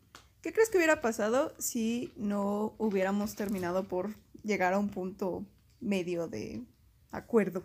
¿Qué 0.45 0.53
crees 0.53 0.69
que 0.69 0.77
hubiera 0.77 1.01
pasado 1.01 1.55
si 1.57 2.13
no 2.17 2.75
hubiéramos 2.77 3.35
terminado 3.35 3.87
por 3.87 4.13
llegar 4.43 4.73
a 4.73 4.77
un 4.77 4.89
punto 4.89 5.43
medio 5.81 6.27
de 6.27 6.63
acuerdo? 7.09 7.63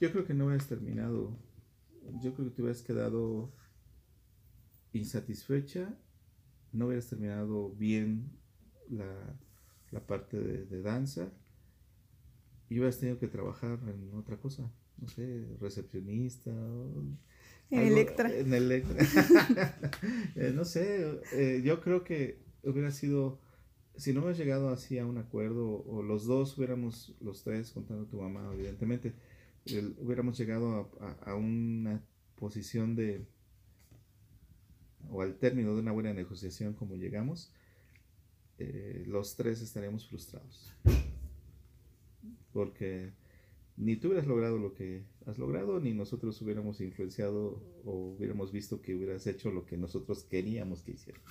Yo 0.00 0.12
creo 0.12 0.24
que 0.24 0.32
no 0.32 0.46
hubieras 0.46 0.68
terminado. 0.68 1.36
Yo 2.22 2.32
creo 2.32 2.46
que 2.48 2.54
te 2.54 2.62
hubieras 2.62 2.82
quedado 2.82 3.52
insatisfecha. 4.92 5.92
No 6.70 6.86
hubieras 6.86 7.08
terminado 7.08 7.70
bien 7.70 8.30
la, 8.88 10.00
parte 10.06 10.38
de, 10.38 10.66
de 10.66 10.82
danza. 10.82 11.32
Y 12.68 12.74
hubieras 12.74 13.00
tenido 13.00 13.18
que 13.18 13.26
trabajar 13.26 13.80
en 13.88 14.14
otra 14.14 14.36
cosa. 14.36 14.70
No 14.98 15.08
sé, 15.08 15.48
recepcionista. 15.60 16.52
En 17.70 17.80
Electra. 17.80 18.34
En 18.34 18.52
Electra. 18.52 19.04
Eh, 20.36 20.52
no 20.52 20.64
sé, 20.64 21.20
eh, 21.32 21.62
yo 21.64 21.80
creo 21.80 22.02
que 22.02 22.38
hubiera 22.64 22.90
sido, 22.90 23.38
si 23.96 24.12
no 24.12 24.20
hubieras 24.20 24.38
llegado 24.38 24.68
así 24.70 24.98
a 24.98 25.06
un 25.06 25.16
acuerdo, 25.16 25.84
o 25.86 26.02
los 26.02 26.24
dos 26.26 26.58
hubiéramos, 26.58 27.14
los 27.20 27.44
tres, 27.44 27.70
contando 27.70 28.06
tu 28.06 28.20
mamá, 28.20 28.50
evidentemente, 28.52 29.14
hubiéramos 30.00 30.36
llegado 30.36 30.90
a, 31.24 31.34
una 31.36 32.02
posición 32.34 32.96
de, 32.96 33.24
o 35.08 35.22
al 35.22 35.36
término 35.36 35.74
de 35.74 35.80
una 35.80 35.92
buena 35.92 36.12
negociación 36.12 36.74
como 36.74 36.96
llegamos, 36.96 37.52
eh, 38.58 39.04
los 39.06 39.36
tres 39.36 39.62
estaríamos 39.62 40.08
frustrados. 40.08 40.74
Porque 42.52 43.12
ni 43.76 43.96
tú 43.96 44.08
hubieras 44.08 44.26
logrado 44.26 44.58
lo 44.58 44.74
que 44.74 45.04
has 45.26 45.38
logrado, 45.38 45.80
ni 45.80 45.94
nosotros 45.94 46.40
hubiéramos 46.42 46.80
influenciado 46.80 47.62
o 47.84 48.14
hubiéramos 48.16 48.52
visto 48.52 48.80
que 48.80 48.94
hubieras 48.94 49.26
hecho 49.26 49.50
lo 49.50 49.66
que 49.66 49.76
nosotros 49.76 50.24
queríamos 50.24 50.82
que 50.82 50.92
hicieras. 50.92 51.22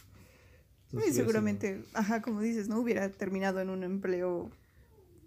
Sí, 0.91 1.11
seguramente, 1.11 1.81
ajá, 1.93 2.21
como 2.21 2.41
dices, 2.41 2.67
no 2.67 2.79
hubiera 2.79 3.09
terminado 3.11 3.59
en 3.59 3.69
un 3.69 3.83
empleo 3.83 4.51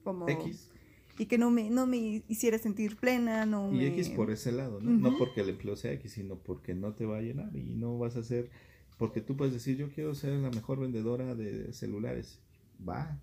como 0.05 0.29
X. 0.29 0.70
Y 1.18 1.26
que 1.26 1.38
no 1.38 1.50
me, 1.50 1.70
no 1.70 1.87
me 1.87 2.22
hiciera 2.29 2.59
sentir 2.59 2.96
plena, 2.96 3.46
no 3.46 3.72
Y 3.72 3.87
X 3.87 4.11
por 4.11 4.31
ese 4.31 4.52
lado, 4.52 4.81
¿no? 4.81 4.90
No 4.90 5.16
porque 5.18 5.40
el 5.40 5.48
empleo 5.48 5.74
sea 5.74 5.92
X, 5.92 6.12
sino 6.12 6.37
porque 6.37 6.74
no 6.74 6.92
te 6.92 7.07
va 7.07 7.18
a 7.18 7.22
llenar 7.22 7.57
y 7.57 7.74
no 7.74 7.98
vas 7.98 8.16
a 8.16 8.22
ser... 8.22 8.50
Porque 8.98 9.20
tú 9.20 9.37
puedes 9.37 9.52
decir, 9.52 9.76
yo 9.76 9.88
quiero 9.88 10.14
ser 10.14 10.35
la 10.35 10.50
mejor 10.50 10.79
vendedora 10.79 11.35
de 11.35 11.72
celulares. 11.72 12.38
Va. 12.87 13.18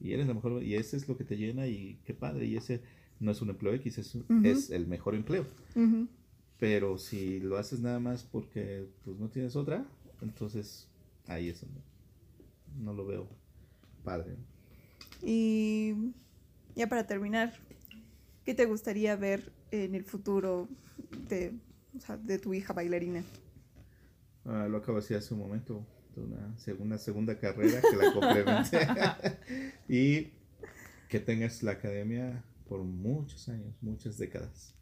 Y 0.00 0.12
eres 0.12 0.26
la 0.26 0.34
mejor... 0.34 0.62
Y 0.62 0.74
ese 0.74 0.96
es 0.96 1.06
lo 1.06 1.16
que 1.16 1.24
te 1.24 1.36
llena 1.36 1.66
y 1.66 2.00
qué 2.04 2.14
padre. 2.14 2.46
Y 2.46 2.56
ese 2.56 2.82
no 3.20 3.30
es 3.30 3.40
un 3.42 3.50
empleo 3.50 3.72
X, 3.74 3.98
es, 3.98 4.18
es 4.42 4.70
el 4.70 4.86
mejor 4.86 5.14
empleo. 5.14 5.46
Pero 6.58 6.98
si 6.98 7.40
lo 7.40 7.58
haces 7.58 7.80
nada 7.80 7.98
más 7.98 8.24
porque 8.24 8.86
pues 9.04 9.18
no 9.18 9.28
tienes 9.28 9.56
otra, 9.56 9.84
entonces 10.22 10.88
ahí 11.26 11.48
es 11.48 11.60
donde 11.60 11.80
no 12.80 12.92
lo 12.92 13.06
veo 13.06 13.28
padre. 14.04 14.36
Y 15.22 15.94
ya 16.74 16.88
para 16.88 17.06
terminar, 17.06 17.54
¿qué 18.44 18.54
te 18.54 18.66
gustaría 18.66 19.16
ver 19.16 19.52
en 19.70 19.94
el 19.94 20.04
futuro 20.04 20.68
de, 21.28 21.54
de 22.22 22.38
tu 22.38 22.54
hija 22.54 22.72
bailarina? 22.72 23.24
Ah, 24.44 24.68
lo 24.68 24.78
acabo 24.78 24.98
de 24.98 25.02
decir 25.02 25.16
hace 25.16 25.34
un 25.34 25.40
momento, 25.40 25.86
de 26.14 26.22
una 26.22 26.58
segunda, 26.58 26.98
segunda 26.98 27.38
carrera 27.38 27.80
que 27.80 27.96
la 27.96 28.12
complemente 28.12 29.72
y 29.88 30.32
que 31.08 31.20
tengas 31.20 31.62
la 31.62 31.72
academia 31.72 32.44
por 32.74 32.82
muchos 32.82 33.48
años, 33.48 33.72
muchas 33.80 34.18
décadas. 34.18 34.74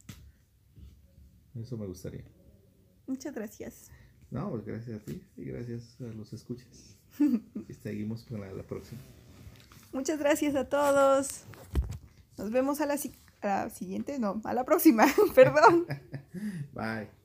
Eso 1.55 1.77
me 1.77 1.87
gustaría. 1.87 2.25
Muchas 3.07 3.35
gracias. 3.35 3.91
No, 4.31 4.49
pues 4.51 4.65
gracias 4.65 4.99
a 4.99 5.05
ti 5.05 5.23
y 5.37 5.45
gracias 5.45 6.01
a 6.01 6.05
los 6.05 6.33
escuchas. 6.33 6.97
y 7.69 7.75
seguimos 7.75 8.25
con 8.25 8.41
la, 8.41 8.63
próxima. 8.63 9.03
Muchas 9.93 10.19
gracias 10.19 10.55
a 10.55 10.71
todos. 10.71 11.45
Nos 12.39 12.51
vemos 12.51 12.81
a 12.81 12.87
la, 12.87 12.95
a 13.43 13.47
la 13.47 13.69
siguiente, 13.69 14.19
no, 14.19 14.41
a 14.43 14.55
la 14.55 14.65
próxima, 14.65 15.05
perdón. 15.35 15.87
Bye. 16.73 17.22